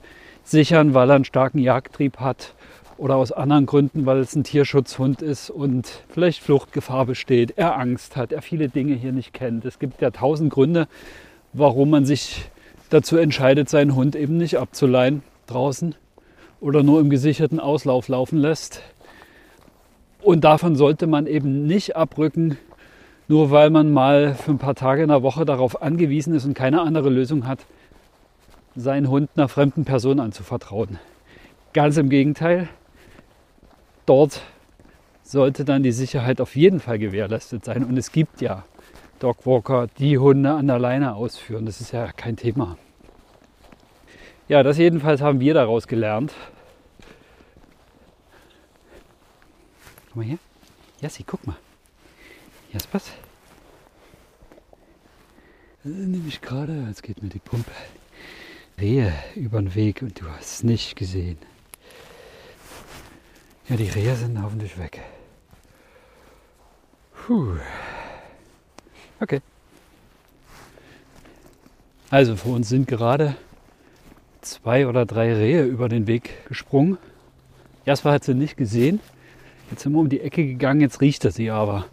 sichern, 0.43 0.93
weil 0.93 1.09
er 1.09 1.15
einen 1.15 1.25
starken 1.25 1.59
Jagdtrieb 1.59 2.19
hat 2.19 2.53
oder 2.97 3.15
aus 3.15 3.31
anderen 3.31 3.65
Gründen, 3.65 4.05
weil 4.05 4.19
es 4.19 4.35
ein 4.35 4.43
Tierschutzhund 4.43 5.21
ist 5.21 5.49
und 5.49 6.03
vielleicht 6.09 6.41
Fluchtgefahr 6.41 7.05
besteht, 7.05 7.53
er 7.57 7.77
Angst 7.77 8.15
hat, 8.15 8.31
er 8.31 8.41
viele 8.41 8.69
Dinge 8.69 8.95
hier 8.95 9.11
nicht 9.11 9.33
kennt. 9.33 9.65
Es 9.65 9.79
gibt 9.79 10.01
ja 10.01 10.11
tausend 10.11 10.51
Gründe, 10.51 10.87
warum 11.53 11.89
man 11.89 12.05
sich 12.05 12.49
dazu 12.89 13.17
entscheidet, 13.17 13.69
seinen 13.69 13.95
Hund 13.95 14.15
eben 14.15 14.37
nicht 14.37 14.57
abzuleihen 14.57 15.23
draußen 15.47 15.95
oder 16.61 16.83
nur 16.83 16.99
im 16.99 17.09
gesicherten 17.09 17.59
Auslauf 17.59 18.07
laufen 18.07 18.37
lässt. 18.37 18.81
Und 20.21 20.43
davon 20.43 20.75
sollte 20.75 21.07
man 21.07 21.27
eben 21.27 21.65
nicht 21.65 21.95
abrücken, 21.95 22.57
nur 23.27 23.51
weil 23.51 23.69
man 23.69 23.91
mal 23.91 24.35
für 24.35 24.51
ein 24.51 24.57
paar 24.57 24.75
Tage 24.75 25.03
in 25.03 25.09
der 25.09 25.23
Woche 25.23 25.45
darauf 25.45 25.81
angewiesen 25.81 26.35
ist 26.35 26.45
und 26.45 26.53
keine 26.53 26.81
andere 26.81 27.09
Lösung 27.09 27.47
hat, 27.47 27.59
seinen 28.75 29.09
Hund 29.09 29.29
einer 29.35 29.47
fremden 29.47 29.85
Person 29.85 30.19
anzuvertrauen. 30.19 30.99
Ganz 31.73 31.97
im 31.97 32.09
Gegenteil, 32.09 32.67
dort 34.05 34.41
sollte 35.23 35.65
dann 35.65 35.83
die 35.83 35.91
Sicherheit 35.91 36.41
auf 36.41 36.55
jeden 36.55 36.79
Fall 36.79 36.99
gewährleistet 36.99 37.65
sein. 37.65 37.83
Und 37.83 37.97
es 37.97 38.11
gibt 38.11 38.41
ja 38.41 38.65
Dogwalker, 39.19 39.87
die 39.97 40.17
Hunde 40.17 40.51
an 40.51 40.67
der 40.67 40.79
Leine 40.79 41.15
ausführen. 41.15 41.65
Das 41.65 41.81
ist 41.81 41.91
ja 41.91 42.11
kein 42.11 42.35
Thema. 42.35 42.77
Ja, 44.49 44.61
das 44.61 44.77
jedenfalls 44.77 45.21
haben 45.21 45.39
wir 45.39 45.53
daraus 45.53 45.87
gelernt. 45.87 46.33
Guck 50.07 50.15
mal 50.17 50.25
hier. 50.25 50.37
Jassi, 51.01 51.23
guck 51.25 51.47
mal. 51.47 51.55
Jaspers. 52.73 53.11
Ist 55.83 55.93
nämlich 55.93 56.41
gerade, 56.41 56.85
jetzt 56.87 57.03
geht 57.03 57.21
mir 57.21 57.29
die 57.29 57.37
Pumpe. 57.37 57.71
Rehe 58.79 59.13
über 59.35 59.61
den 59.61 59.75
Weg 59.75 60.01
und 60.01 60.19
du 60.19 60.27
hast 60.27 60.55
es 60.55 60.63
nicht 60.63 60.95
gesehen. 60.95 61.37
Ja, 63.69 63.75
die 63.75 63.89
Rehe 63.89 64.15
sind 64.15 64.41
hoffentlich 64.41 64.77
weg. 64.79 65.01
Puh. 67.13 67.57
Okay. 69.19 69.41
Also 72.09 72.35
vor 72.35 72.55
uns 72.55 72.69
sind 72.69 72.87
gerade 72.87 73.35
zwei 74.41 74.87
oder 74.87 75.05
drei 75.05 75.31
Rehe 75.33 75.63
über 75.63 75.89
den 75.89 76.07
Weg 76.07 76.47
gesprungen. 76.47 76.97
Jasper 77.85 78.13
hat 78.13 78.23
sie 78.23 78.33
nicht 78.33 78.57
gesehen. 78.57 78.99
Jetzt 79.69 79.83
sind 79.83 79.93
wir 79.93 79.99
um 79.99 80.09
die 80.09 80.21
Ecke 80.21 80.43
gegangen, 80.43 80.81
jetzt 80.81 81.01
riecht 81.01 81.23
er 81.23 81.31
sie 81.31 81.51
aber. 81.51 81.85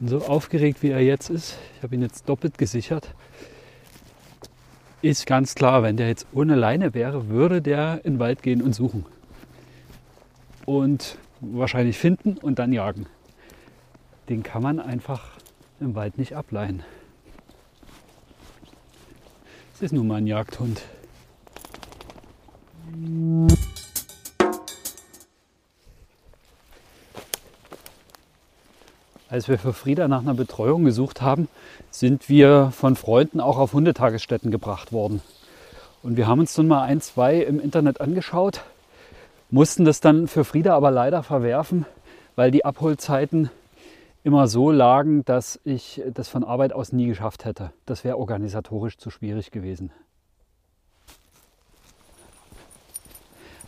Und 0.00 0.08
so 0.08 0.18
aufgeregt 0.24 0.82
wie 0.82 0.90
er 0.90 1.00
jetzt 1.00 1.28
ist, 1.28 1.58
ich 1.76 1.82
habe 1.82 1.94
ihn 1.94 2.02
jetzt 2.02 2.28
doppelt 2.28 2.56
gesichert, 2.56 3.14
ist 5.02 5.26
ganz 5.26 5.54
klar, 5.54 5.82
wenn 5.82 5.96
der 5.96 6.08
jetzt 6.08 6.26
ohne 6.32 6.54
Leine 6.54 6.94
wäre, 6.94 7.28
würde 7.28 7.62
der 7.62 8.04
in 8.04 8.14
den 8.14 8.18
Wald 8.18 8.42
gehen 8.42 8.62
und 8.62 8.74
suchen. 8.74 9.06
Und 10.66 11.16
wahrscheinlich 11.40 11.98
finden 11.98 12.36
und 12.36 12.58
dann 12.58 12.72
jagen. 12.72 13.06
Den 14.28 14.42
kann 14.42 14.62
man 14.62 14.80
einfach 14.80 15.30
im 15.80 15.94
Wald 15.94 16.18
nicht 16.18 16.34
ableihen. 16.34 16.82
Es 19.74 19.82
ist 19.82 19.92
nun 19.92 20.08
mal 20.08 20.16
ein 20.16 20.26
Jagdhund. 20.26 20.82
Als 29.30 29.46
wir 29.46 29.58
für 29.58 29.74
Frieda 29.74 30.08
nach 30.08 30.20
einer 30.20 30.32
Betreuung 30.32 30.84
gesucht 30.84 31.20
haben, 31.20 31.48
sind 31.90 32.30
wir 32.30 32.70
von 32.70 32.96
Freunden 32.96 33.40
auch 33.40 33.58
auf 33.58 33.74
Hundetagesstätten 33.74 34.50
gebracht 34.50 34.90
worden. 34.90 35.20
Und 36.02 36.16
wir 36.16 36.26
haben 36.26 36.40
uns 36.40 36.54
dann 36.54 36.66
mal 36.66 36.82
ein, 36.82 37.02
zwei 37.02 37.36
im 37.36 37.60
Internet 37.60 38.00
angeschaut, 38.00 38.62
mussten 39.50 39.84
das 39.84 40.00
dann 40.00 40.28
für 40.28 40.44
Frieda 40.44 40.74
aber 40.74 40.90
leider 40.90 41.22
verwerfen, 41.22 41.84
weil 42.36 42.50
die 42.50 42.64
Abholzeiten 42.64 43.50
immer 44.24 44.48
so 44.48 44.70
lagen, 44.70 45.26
dass 45.26 45.60
ich 45.64 46.02
das 46.14 46.28
von 46.28 46.42
Arbeit 46.42 46.72
aus 46.72 46.92
nie 46.92 47.06
geschafft 47.06 47.44
hätte. 47.44 47.70
Das 47.84 48.04
wäre 48.04 48.16
organisatorisch 48.16 48.96
zu 48.96 49.10
schwierig 49.10 49.50
gewesen. 49.50 49.90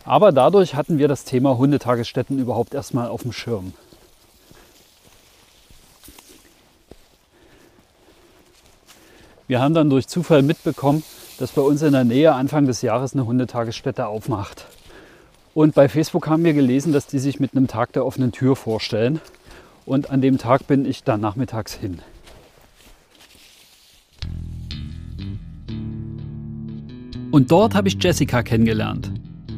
Aber 0.05 0.31
dadurch 0.31 0.73
hatten 0.73 0.97
wir 0.97 1.07
das 1.07 1.23
Thema 1.23 1.59
Hundetagesstätten 1.59 2.39
überhaupt 2.39 2.73
erstmal 2.73 3.09
auf 3.09 3.21
dem 3.21 3.31
Schirm. 3.31 3.73
Wir 9.51 9.59
haben 9.59 9.73
dann 9.73 9.89
durch 9.89 10.07
Zufall 10.07 10.43
mitbekommen, 10.43 11.03
dass 11.37 11.51
bei 11.51 11.61
uns 11.61 11.81
in 11.81 11.91
der 11.91 12.05
Nähe 12.05 12.33
Anfang 12.33 12.67
des 12.67 12.81
Jahres 12.81 13.11
eine 13.11 13.25
Hundetagesstätte 13.25 14.07
aufmacht. 14.07 14.65
Und 15.53 15.75
bei 15.75 15.89
Facebook 15.89 16.29
haben 16.29 16.45
wir 16.45 16.53
gelesen, 16.53 16.93
dass 16.93 17.05
die 17.05 17.19
sich 17.19 17.41
mit 17.41 17.53
einem 17.53 17.67
Tag 17.67 17.91
der 17.91 18.05
offenen 18.05 18.31
Tür 18.31 18.55
vorstellen. 18.55 19.19
Und 19.85 20.09
an 20.09 20.21
dem 20.21 20.37
Tag 20.37 20.67
bin 20.67 20.85
ich 20.85 21.03
dann 21.03 21.19
nachmittags 21.19 21.73
hin. 21.73 21.99
Und 27.31 27.51
dort 27.51 27.75
habe 27.75 27.89
ich 27.89 28.01
Jessica 28.01 28.43
kennengelernt. 28.43 29.11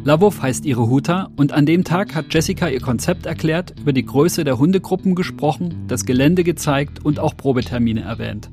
Lavov 0.05 0.41
heißt 0.41 0.65
ihre 0.65 0.89
Huta 0.89 1.29
und 1.35 1.51
an 1.51 1.67
dem 1.67 1.83
Tag 1.83 2.15
hat 2.15 2.33
Jessica 2.33 2.67
ihr 2.67 2.81
Konzept 2.81 3.27
erklärt, 3.27 3.75
über 3.79 3.93
die 3.93 4.07
Größe 4.07 4.43
der 4.43 4.57
Hundegruppen 4.57 5.13
gesprochen, 5.13 5.85
das 5.87 6.03
Gelände 6.05 6.43
gezeigt 6.43 7.05
und 7.05 7.19
auch 7.19 7.37
Probetermine 7.37 8.01
erwähnt. 8.01 8.49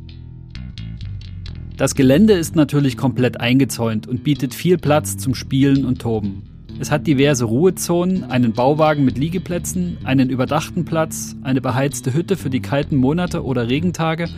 Das 1.80 1.94
Gelände 1.94 2.34
ist 2.34 2.56
natürlich 2.56 2.98
komplett 2.98 3.40
eingezäunt 3.40 4.06
und 4.06 4.22
bietet 4.22 4.52
viel 4.52 4.76
Platz 4.76 5.16
zum 5.16 5.34
Spielen 5.34 5.86
und 5.86 6.02
Toben. 6.02 6.42
Es 6.78 6.90
hat 6.90 7.06
diverse 7.06 7.46
Ruhezonen, 7.46 8.24
einen 8.24 8.52
Bauwagen 8.52 9.02
mit 9.02 9.16
Liegeplätzen, 9.16 9.96
einen 10.04 10.28
überdachten 10.28 10.84
Platz, 10.84 11.36
eine 11.42 11.62
beheizte 11.62 12.12
Hütte 12.12 12.36
für 12.36 12.50
die 12.50 12.60
kalten 12.60 12.96
Monate 12.96 13.42
oder 13.42 13.70
Regentage 13.70 14.28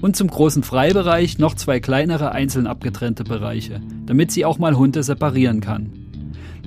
und 0.00 0.16
zum 0.16 0.26
großen 0.26 0.64
Freibereich 0.64 1.38
noch 1.38 1.54
zwei 1.54 1.78
kleinere 1.78 2.32
einzeln 2.32 2.66
abgetrennte 2.66 3.22
Bereiche, 3.22 3.80
damit 4.04 4.32
sie 4.32 4.44
auch 4.44 4.58
mal 4.58 4.76
Hunde 4.76 5.04
separieren 5.04 5.60
kann. 5.60 5.92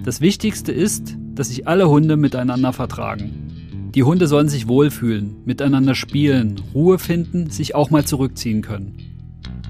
Das 0.05 0.21
Wichtigste 0.21 0.71
ist, 0.71 1.17
dass 1.35 1.49
sich 1.49 1.67
alle 1.67 1.89
Hunde 1.89 2.15
miteinander 2.15 2.71
vertragen. 2.71 3.91
Die 3.93 4.03
Hunde 4.03 4.27
sollen 4.27 4.47
sich 4.47 4.69
wohlfühlen, 4.69 5.41
miteinander 5.43 5.93
spielen, 5.93 6.55
Ruhe 6.73 6.99
finden, 6.99 7.49
sich 7.49 7.75
auch 7.75 7.89
mal 7.89 8.05
zurückziehen 8.05 8.61
können. 8.61 9.10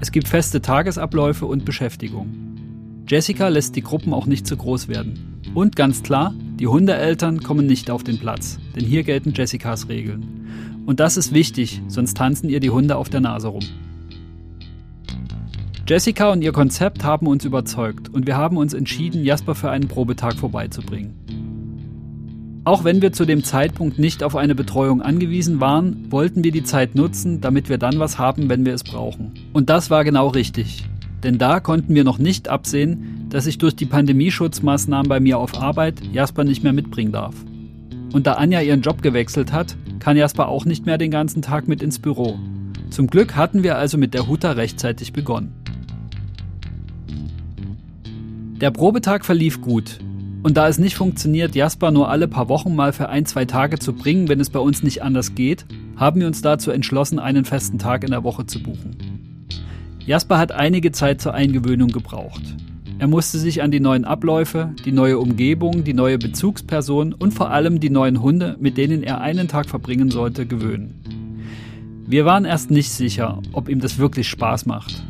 Es 0.02 0.10
gibt 0.10 0.26
feste 0.26 0.60
Tagesabläufe 0.60 1.46
und 1.46 1.64
Beschäftigung. 1.64 3.04
Jessica 3.06 3.46
lässt 3.46 3.76
die 3.76 3.82
Gruppen 3.82 4.12
auch 4.12 4.26
nicht 4.26 4.48
zu 4.48 4.56
groß 4.56 4.88
werden. 4.88 5.40
Und 5.54 5.76
ganz 5.76 6.02
klar, 6.02 6.34
die 6.58 6.66
Hundeeltern 6.66 7.40
kommen 7.40 7.66
nicht 7.66 7.88
auf 7.88 8.02
den 8.02 8.18
Platz, 8.18 8.58
denn 8.74 8.84
hier 8.84 9.04
gelten 9.04 9.32
Jessicas 9.32 9.88
Regeln. 9.88 10.82
Und 10.86 10.98
das 10.98 11.16
ist 11.16 11.32
wichtig, 11.32 11.82
sonst 11.86 12.16
tanzen 12.16 12.50
ihr 12.50 12.58
die 12.58 12.70
Hunde 12.70 12.96
auf 12.96 13.10
der 13.10 13.20
Nase 13.20 13.46
rum. 13.46 13.62
Jessica 15.86 16.32
und 16.32 16.42
ihr 16.42 16.52
Konzept 16.52 17.04
haben 17.04 17.28
uns 17.28 17.44
überzeugt 17.44 18.08
und 18.08 18.26
wir 18.26 18.36
haben 18.36 18.56
uns 18.56 18.74
entschieden, 18.74 19.22
Jasper 19.22 19.54
für 19.54 19.70
einen 19.70 19.86
Probetag 19.86 20.34
vorbeizubringen. 20.34 21.21
Auch 22.64 22.84
wenn 22.84 23.02
wir 23.02 23.12
zu 23.12 23.24
dem 23.24 23.42
Zeitpunkt 23.42 23.98
nicht 23.98 24.22
auf 24.22 24.36
eine 24.36 24.54
Betreuung 24.54 25.02
angewiesen 25.02 25.58
waren, 25.58 26.06
wollten 26.12 26.44
wir 26.44 26.52
die 26.52 26.62
Zeit 26.62 26.94
nutzen, 26.94 27.40
damit 27.40 27.68
wir 27.68 27.76
dann 27.76 27.98
was 27.98 28.18
haben, 28.18 28.48
wenn 28.48 28.64
wir 28.64 28.72
es 28.72 28.84
brauchen. 28.84 29.32
Und 29.52 29.68
das 29.68 29.90
war 29.90 30.04
genau 30.04 30.28
richtig. 30.28 30.84
Denn 31.24 31.38
da 31.38 31.58
konnten 31.58 31.92
wir 31.96 32.04
noch 32.04 32.18
nicht 32.18 32.48
absehen, 32.48 33.26
dass 33.30 33.46
ich 33.46 33.58
durch 33.58 33.74
die 33.74 33.86
Pandemieschutzmaßnahmen 33.86 35.08
bei 35.08 35.18
mir 35.18 35.38
auf 35.38 35.60
Arbeit 35.60 36.02
Jasper 36.12 36.44
nicht 36.44 36.62
mehr 36.62 36.72
mitbringen 36.72 37.10
darf. 37.10 37.34
Und 38.12 38.28
da 38.28 38.34
Anja 38.34 38.60
ihren 38.60 38.82
Job 38.82 39.02
gewechselt 39.02 39.52
hat, 39.52 39.76
kann 39.98 40.16
Jasper 40.16 40.46
auch 40.46 40.64
nicht 40.64 40.86
mehr 40.86 40.98
den 40.98 41.10
ganzen 41.10 41.42
Tag 41.42 41.66
mit 41.66 41.82
ins 41.82 41.98
Büro. 41.98 42.38
Zum 42.90 43.08
Glück 43.08 43.34
hatten 43.34 43.64
wir 43.64 43.76
also 43.76 43.98
mit 43.98 44.14
der 44.14 44.28
Huta 44.28 44.52
rechtzeitig 44.52 45.12
begonnen. 45.12 45.52
Der 48.60 48.70
Probetag 48.70 49.24
verlief 49.24 49.60
gut 49.60 49.98
und 50.42 50.56
da 50.56 50.68
es 50.68 50.78
nicht 50.78 50.96
funktioniert, 50.96 51.54
Jasper 51.54 51.90
nur 51.90 52.08
alle 52.08 52.26
paar 52.26 52.48
Wochen 52.48 52.74
mal 52.74 52.92
für 52.92 53.08
ein, 53.08 53.26
zwei 53.26 53.44
Tage 53.44 53.78
zu 53.78 53.92
bringen, 53.92 54.28
wenn 54.28 54.40
es 54.40 54.50
bei 54.50 54.58
uns 54.58 54.82
nicht 54.82 55.02
anders 55.02 55.34
geht, 55.34 55.66
haben 55.96 56.20
wir 56.20 56.26
uns 56.26 56.42
dazu 56.42 56.70
entschlossen, 56.70 57.18
einen 57.18 57.44
festen 57.44 57.78
Tag 57.78 58.02
in 58.02 58.10
der 58.10 58.24
Woche 58.24 58.46
zu 58.46 58.62
buchen. 58.62 58.96
Jasper 60.04 60.38
hat 60.38 60.50
einige 60.50 60.90
Zeit 60.90 61.20
zur 61.20 61.34
Eingewöhnung 61.34 61.90
gebraucht. 61.90 62.42
Er 62.98 63.06
musste 63.06 63.38
sich 63.38 63.62
an 63.62 63.70
die 63.70 63.80
neuen 63.80 64.04
Abläufe, 64.04 64.74
die 64.84 64.92
neue 64.92 65.18
Umgebung, 65.18 65.84
die 65.84 65.94
neue 65.94 66.18
Bezugsperson 66.18 67.12
und 67.12 67.32
vor 67.32 67.50
allem 67.50 67.78
die 67.78 67.90
neuen 67.90 68.20
Hunde, 68.20 68.56
mit 68.58 68.76
denen 68.76 69.02
er 69.02 69.20
einen 69.20 69.48
Tag 69.48 69.68
verbringen 69.68 70.10
sollte, 70.10 70.46
gewöhnen. 70.46 71.02
Wir 72.06 72.24
waren 72.24 72.44
erst 72.44 72.70
nicht 72.70 72.90
sicher, 72.90 73.40
ob 73.52 73.68
ihm 73.68 73.80
das 73.80 73.98
wirklich 73.98 74.28
Spaß 74.28 74.66
macht. 74.66 75.04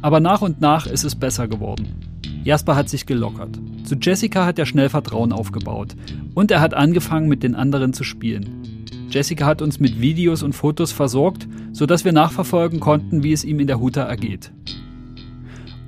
Aber 0.00 0.20
nach 0.20 0.42
und 0.42 0.60
nach 0.60 0.86
ist 0.86 1.04
es 1.04 1.14
besser 1.14 1.46
geworden. 1.46 2.17
Jasper 2.44 2.76
hat 2.76 2.88
sich 2.88 3.06
gelockert. 3.06 3.58
Zu 3.84 3.96
Jessica 3.96 4.46
hat 4.46 4.58
er 4.58 4.66
schnell 4.66 4.88
Vertrauen 4.88 5.32
aufgebaut 5.32 5.96
und 6.34 6.50
er 6.50 6.60
hat 6.60 6.74
angefangen 6.74 7.28
mit 7.28 7.42
den 7.42 7.54
anderen 7.54 7.92
zu 7.92 8.04
spielen. 8.04 8.84
Jessica 9.10 9.46
hat 9.46 9.62
uns 9.62 9.80
mit 9.80 10.00
Videos 10.00 10.42
und 10.42 10.54
Fotos 10.54 10.92
versorgt, 10.92 11.48
sodass 11.72 12.04
wir 12.04 12.12
nachverfolgen 12.12 12.80
konnten, 12.80 13.22
wie 13.22 13.32
es 13.32 13.44
ihm 13.44 13.60
in 13.60 13.66
der 13.66 13.80
Huta 13.80 14.02
ergeht. 14.02 14.52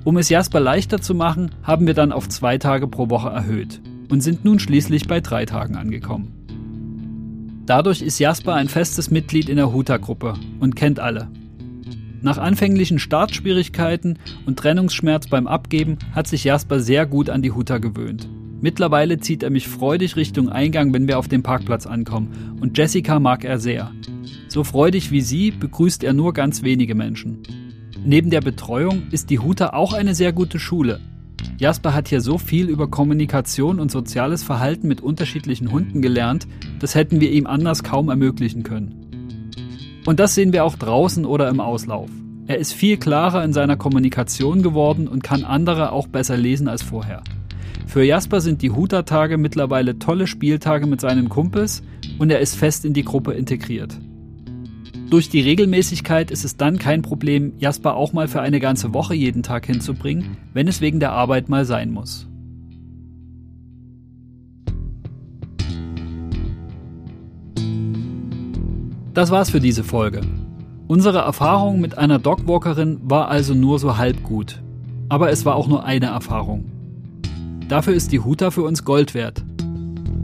Um 0.03 0.17
es 0.17 0.29
Jasper 0.29 0.59
leichter 0.59 0.99
zu 0.99 1.13
machen, 1.13 1.51
haben 1.61 1.85
wir 1.85 1.93
dann 1.93 2.11
auf 2.11 2.27
zwei 2.27 2.57
Tage 2.57 2.87
pro 2.87 3.09
Woche 3.09 3.29
erhöht 3.29 3.81
und 4.09 4.21
sind 4.21 4.43
nun 4.43 4.57
schließlich 4.57 5.07
bei 5.07 5.21
drei 5.21 5.45
Tagen 5.45 5.75
angekommen. 5.75 6.33
Dadurch 7.67 8.01
ist 8.01 8.17
Jasper 8.17 8.55
ein 8.55 8.67
festes 8.67 9.11
Mitglied 9.11 9.47
in 9.47 9.57
der 9.57 9.71
Huta-Gruppe 9.71 10.33
und 10.59 10.75
kennt 10.75 10.99
alle. 10.99 11.29
Nach 12.23 12.37
anfänglichen 12.37 12.99
Startschwierigkeiten 12.99 14.19
und 14.45 14.59
Trennungsschmerz 14.59 15.27
beim 15.27 15.47
Abgeben 15.47 15.97
hat 16.13 16.27
sich 16.27 16.43
Jasper 16.43 16.79
sehr 16.79 17.07
gut 17.07 17.31
an 17.31 17.41
die 17.41 17.51
Huta 17.51 17.79
gewöhnt. 17.79 18.29
Mittlerweile 18.61 19.19
zieht 19.19 19.41
er 19.41 19.49
mich 19.49 19.67
freudig 19.67 20.15
Richtung 20.15 20.47
Eingang, 20.47 20.93
wenn 20.93 21.07
wir 21.07 21.17
auf 21.17 21.27
dem 21.27 21.41
Parkplatz 21.41 21.87
ankommen, 21.87 22.57
und 22.61 22.77
Jessica 22.77 23.19
mag 23.19 23.43
er 23.43 23.57
sehr. 23.57 23.91
So 24.47 24.63
freudig 24.63 25.11
wie 25.11 25.21
sie 25.21 25.49
begrüßt 25.49 26.03
er 26.03 26.13
nur 26.13 26.33
ganz 26.33 26.61
wenige 26.61 26.93
Menschen. 26.93 27.39
Neben 28.05 28.29
der 28.29 28.41
Betreuung 28.41 29.03
ist 29.09 29.31
die 29.31 29.39
Huta 29.39 29.71
auch 29.73 29.93
eine 29.93 30.13
sehr 30.13 30.31
gute 30.31 30.59
Schule. 30.59 30.99
Jasper 31.57 31.95
hat 31.95 32.07
hier 32.07 32.21
so 32.21 32.37
viel 32.37 32.69
über 32.69 32.87
Kommunikation 32.87 33.79
und 33.79 33.89
soziales 33.89 34.43
Verhalten 34.43 34.87
mit 34.87 35.01
unterschiedlichen 35.01 35.71
Hunden 35.71 36.03
gelernt, 36.03 36.47
das 36.79 36.93
hätten 36.93 37.19
wir 37.19 37.31
ihm 37.31 37.47
anders 37.47 37.83
kaum 37.83 38.09
ermöglichen 38.09 38.61
können. 38.61 39.10
Und 40.05 40.19
das 40.19 40.35
sehen 40.35 40.53
wir 40.53 40.65
auch 40.65 40.75
draußen 40.75 41.25
oder 41.25 41.49
im 41.49 41.59
Auslauf. 41.59 42.09
Er 42.47 42.57
ist 42.57 42.73
viel 42.73 42.97
klarer 42.97 43.43
in 43.43 43.53
seiner 43.53 43.77
Kommunikation 43.77 44.61
geworden 44.61 45.07
und 45.07 45.23
kann 45.23 45.43
andere 45.43 45.91
auch 45.91 46.07
besser 46.07 46.37
lesen 46.37 46.67
als 46.67 46.81
vorher. 46.81 47.23
Für 47.85 48.03
Jasper 48.03 48.41
sind 48.41 48.61
die 48.61 48.71
Huta-Tage 48.71 49.37
mittlerweile 49.37 49.99
tolle 49.99 50.25
Spieltage 50.25 50.87
mit 50.87 51.01
seinen 51.01 51.29
Kumpels 51.29 51.83
und 52.19 52.31
er 52.31 52.39
ist 52.39 52.55
fest 52.55 52.85
in 52.85 52.93
die 52.93 53.03
Gruppe 53.03 53.33
integriert. 53.33 53.97
Durch 55.09 55.29
die 55.29 55.41
Regelmäßigkeit 55.41 56.31
ist 56.31 56.45
es 56.45 56.55
dann 56.55 56.79
kein 56.79 57.01
Problem, 57.01 57.51
Jasper 57.57 57.95
auch 57.95 58.13
mal 58.13 58.29
für 58.29 58.41
eine 58.41 58.61
ganze 58.61 58.93
Woche 58.93 59.13
jeden 59.13 59.43
Tag 59.43 59.65
hinzubringen, 59.65 60.37
wenn 60.53 60.69
es 60.69 60.79
wegen 60.79 61.01
der 61.01 61.11
Arbeit 61.11 61.49
mal 61.49 61.65
sein 61.65 61.91
muss. 61.91 62.30
Das 69.13 69.29
war's 69.29 69.49
für 69.49 69.59
diese 69.59 69.83
Folge. 69.83 70.21
Unsere 70.87 71.17
Erfahrung 71.17 71.81
mit 71.81 71.97
einer 71.97 72.17
Dogwalkerin 72.17 73.01
war 73.03 73.27
also 73.27 73.53
nur 73.53 73.77
so 73.77 73.97
halb 73.97 74.23
gut. 74.23 74.61
Aber 75.09 75.31
es 75.31 75.43
war 75.43 75.55
auch 75.55 75.67
nur 75.67 75.83
eine 75.83 76.05
Erfahrung. 76.05 76.71
Dafür 77.67 77.93
ist 77.93 78.13
die 78.13 78.21
Huta 78.21 78.51
für 78.51 78.63
uns 78.63 78.85
Gold 78.85 79.13
wert. 79.13 79.43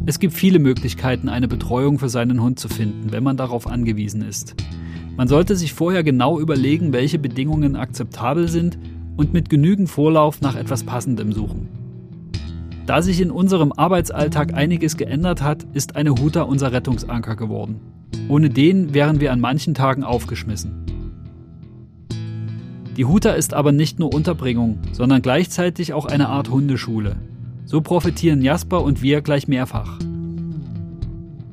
Es 0.06 0.20
gibt 0.20 0.34
viele 0.34 0.60
Möglichkeiten, 0.60 1.28
eine 1.28 1.50
Betreuung 1.50 2.00
für 2.00 2.08
seinen 2.08 2.42
Hund 2.42 2.60
zu 2.60 2.70
finden, 2.70 3.12
wenn 3.12 3.26
man 3.26 3.36
darauf 3.36 3.68
angewiesen 3.68 4.22
ist. 4.22 4.56
Man 5.18 5.28
sollte 5.28 5.58
sich 5.58 5.74
vorher 5.74 6.04
genau 6.06 6.40
überlegen, 6.40 6.94
welche 6.94 7.20
Bedingungen 7.20 7.76
akzeptabel 7.76 8.48
sind 8.48 8.80
und 9.18 9.34
mit 9.34 9.50
genügend 9.50 9.90
Vorlauf 9.90 10.40
nach 10.40 10.56
etwas 10.56 10.86
Passendem 10.86 11.34
suchen. 11.34 11.68
Da 12.86 13.02
sich 13.02 13.20
in 13.20 13.32
unserem 13.32 13.74
Arbeitsalltag 13.74 14.54
einiges 14.54 14.96
geändert 14.96 15.42
hat, 15.42 15.64
ist 15.74 15.98
eine 15.98 16.12
Huta 16.12 16.44
unser 16.44 16.72
Rettungsanker 16.72 17.36
geworden. 17.36 17.97
Ohne 18.30 18.50
den 18.50 18.94
wären 18.94 19.20
wir 19.20 19.32
an 19.32 19.40
manchen 19.40 19.74
Tagen 19.74 20.04
aufgeschmissen. 20.04 20.86
Die 22.98 23.06
Huta 23.06 23.32
ist 23.32 23.54
aber 23.54 23.72
nicht 23.72 24.00
nur 24.00 24.14
Unterbringung, 24.14 24.80
sondern 24.92 25.22
gleichzeitig 25.22 25.94
auch 25.94 26.06
eine 26.06 26.30
Art 26.30 26.50
Hundeschule. 26.50 27.16
So 27.66 27.82
profitieren 27.82 28.42
Jasper 28.42 28.84
und 28.84 29.02
wir 29.02 29.22
gleich 29.22 29.48
mehrfach. 29.48 30.00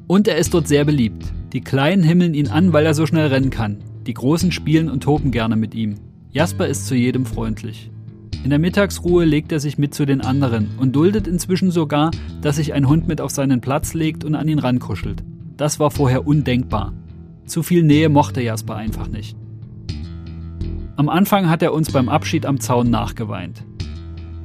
Und 0.06 0.26
er 0.26 0.36
ist 0.36 0.54
dort 0.54 0.68
sehr 0.68 0.84
beliebt. 0.84 1.24
Die 1.52 1.60
Kleinen 1.60 2.02
himmeln 2.02 2.34
ihn 2.34 2.48
an, 2.48 2.72
weil 2.72 2.86
er 2.86 2.94
so 2.94 3.04
schnell 3.04 3.26
rennen 3.26 3.50
kann. 3.50 3.78
Die 4.06 4.14
Großen 4.14 4.52
spielen 4.52 4.88
und 4.88 5.02
toben 5.02 5.30
gerne 5.30 5.56
mit 5.56 5.74
ihm. 5.74 5.96
Jasper 6.30 6.66
ist 6.66 6.86
zu 6.86 6.94
jedem 6.94 7.26
freundlich. 7.26 7.90
In 8.42 8.50
der 8.50 8.58
Mittagsruhe 8.58 9.24
legt 9.24 9.52
er 9.52 9.60
sich 9.60 9.78
mit 9.78 9.94
zu 9.94 10.04
den 10.04 10.20
anderen 10.20 10.70
und 10.78 10.94
duldet 10.94 11.26
inzwischen 11.26 11.70
sogar, 11.70 12.10
dass 12.42 12.56
sich 12.56 12.74
ein 12.74 12.88
Hund 12.88 13.08
mit 13.08 13.20
auf 13.20 13.30
seinen 13.30 13.60
Platz 13.60 13.94
legt 13.94 14.24
und 14.24 14.34
an 14.34 14.48
ihn 14.48 14.58
rankuschelt. 14.58 15.22
Das 15.56 15.78
war 15.78 15.90
vorher 15.90 16.26
undenkbar. 16.26 16.92
Zu 17.46 17.62
viel 17.62 17.82
Nähe 17.82 18.08
mochte 18.08 18.42
Jasper 18.42 18.76
einfach 18.76 19.08
nicht. 19.08 19.36
Am 20.96 21.08
Anfang 21.08 21.48
hat 21.48 21.62
er 21.62 21.72
uns 21.72 21.92
beim 21.92 22.08
Abschied 22.08 22.46
am 22.46 22.60
Zaun 22.60 22.90
nachgeweint. 22.90 23.64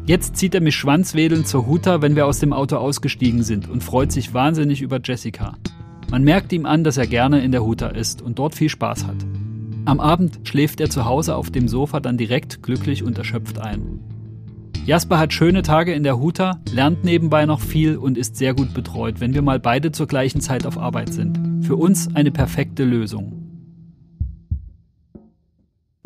Jetzt 0.05 0.37
zieht 0.37 0.55
er 0.55 0.61
mich 0.61 0.75
schwanzwedelnd 0.75 1.47
zur 1.47 1.67
Huta, 1.67 2.01
wenn 2.01 2.15
wir 2.15 2.25
aus 2.25 2.39
dem 2.39 2.53
Auto 2.53 2.77
ausgestiegen 2.77 3.43
sind 3.43 3.69
und 3.69 3.83
freut 3.83 4.11
sich 4.11 4.33
wahnsinnig 4.33 4.81
über 4.81 4.99
Jessica. 5.03 5.55
Man 6.09 6.23
merkt 6.23 6.51
ihm 6.51 6.65
an, 6.65 6.83
dass 6.83 6.97
er 6.97 7.05
gerne 7.05 7.43
in 7.43 7.51
der 7.51 7.63
Huta 7.63 7.87
ist 7.89 8.21
und 8.21 8.39
dort 8.39 8.55
viel 8.55 8.69
Spaß 8.69 9.05
hat. 9.05 9.17
Am 9.85 9.99
Abend 9.99 10.39
schläft 10.43 10.81
er 10.81 10.89
zu 10.89 11.05
Hause 11.05 11.35
auf 11.35 11.51
dem 11.51 11.67
Sofa 11.67 11.99
dann 11.99 12.17
direkt 12.17 12.63
glücklich 12.63 13.03
und 13.03 13.17
erschöpft 13.17 13.59
ein. 13.59 13.99
Jasper 14.89 15.19
hat 15.19 15.33
schöne 15.33 15.61
Tage 15.61 15.93
in 15.93 16.01
der 16.01 16.17
Huta, 16.17 16.59
lernt 16.71 17.03
nebenbei 17.03 17.45
noch 17.45 17.59
viel 17.59 17.95
und 17.95 18.17
ist 18.17 18.37
sehr 18.37 18.55
gut 18.55 18.73
betreut, 18.73 19.19
wenn 19.19 19.35
wir 19.35 19.43
mal 19.43 19.59
beide 19.59 19.91
zur 19.91 20.07
gleichen 20.07 20.41
Zeit 20.41 20.65
auf 20.65 20.79
Arbeit 20.79 21.13
sind. 21.13 21.63
Für 21.63 21.75
uns 21.75 22.15
eine 22.15 22.31
perfekte 22.31 22.85
Lösung. 22.85 23.33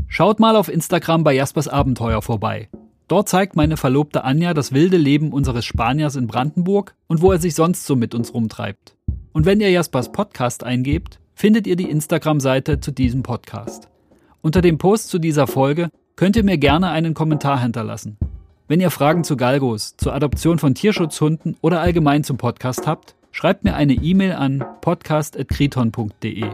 Schaut 0.10 0.42
mal 0.42 0.58
auf 0.58 0.68
Instagram 0.68 1.24
bei 1.24 1.34
Jaspers 1.34 1.70
Abenteuer 1.70 2.22
vorbei. 2.22 2.68
Dort 3.08 3.30
zeigt 3.30 3.56
meine 3.56 3.78
Verlobte 3.78 4.26
Anja 4.26 4.54
das 4.54 4.74
wilde 4.74 4.98
Leben 4.98 5.32
unseres 5.32 5.64
Spaniers 5.64 6.18
in 6.18 6.28
Brandenburg 6.28 6.94
und 7.08 7.22
wo 7.22 7.32
er 7.32 7.40
sich 7.40 7.56
sonst 7.56 7.86
so 7.86 7.96
mit 7.96 8.14
uns 8.14 8.34
rumtreibt. 8.34 8.98
Und 9.32 9.46
wenn 9.46 9.62
ihr 9.62 9.70
Jaspers 9.70 10.12
Podcast 10.12 10.66
eingebt, 10.66 11.22
findet 11.36 11.68
ihr 11.68 11.78
die 11.78 11.90
Instagram-Seite 11.90 12.82
zu 12.82 12.92
diesem 12.92 13.24
Podcast. 13.24 13.88
Unter 14.42 14.62
dem 14.62 14.78
Post 14.78 15.08
zu 15.08 15.20
dieser 15.20 15.48
Folge 15.48 15.88
könnt 16.18 16.36
ihr 16.36 16.44
mir 16.44 16.58
gerne 16.58 16.90
einen 16.90 17.14
Kommentar 17.14 17.62
hinterlassen. 17.62 18.18
Wenn 18.68 18.80
ihr 18.80 18.92
Fragen 18.92 19.24
zu 19.24 19.36
Galgos, 19.36 19.98
zur 19.98 20.14
Adoption 20.14 20.58
von 20.58 20.74
Tierschutzhunden 20.74 21.58
oder 21.62 21.82
allgemein 21.82 22.24
zum 22.24 22.38
Podcast 22.38 22.88
habt, 22.88 23.16
schreibt 23.32 23.66
mir 23.66 23.76
eine 23.76 23.94
E-Mail 23.94 24.34
an 24.34 24.64
podcast.kriton.de. 24.80 26.46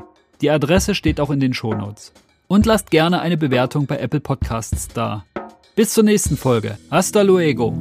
Die 0.41 0.49
Adresse 0.49 0.95
steht 0.95 1.19
auch 1.19 1.29
in 1.29 1.39
den 1.39 1.53
Shownotes. 1.53 2.13
Und 2.47 2.65
lasst 2.65 2.89
gerne 2.89 3.21
eine 3.21 3.37
Bewertung 3.37 3.85
bei 3.85 3.99
Apple 3.99 4.21
Podcasts 4.21 4.87
da. 4.87 5.23
Bis 5.75 5.93
zur 5.93 6.03
nächsten 6.03 6.35
Folge. 6.35 6.79
Hasta 6.89 7.21
luego. 7.21 7.77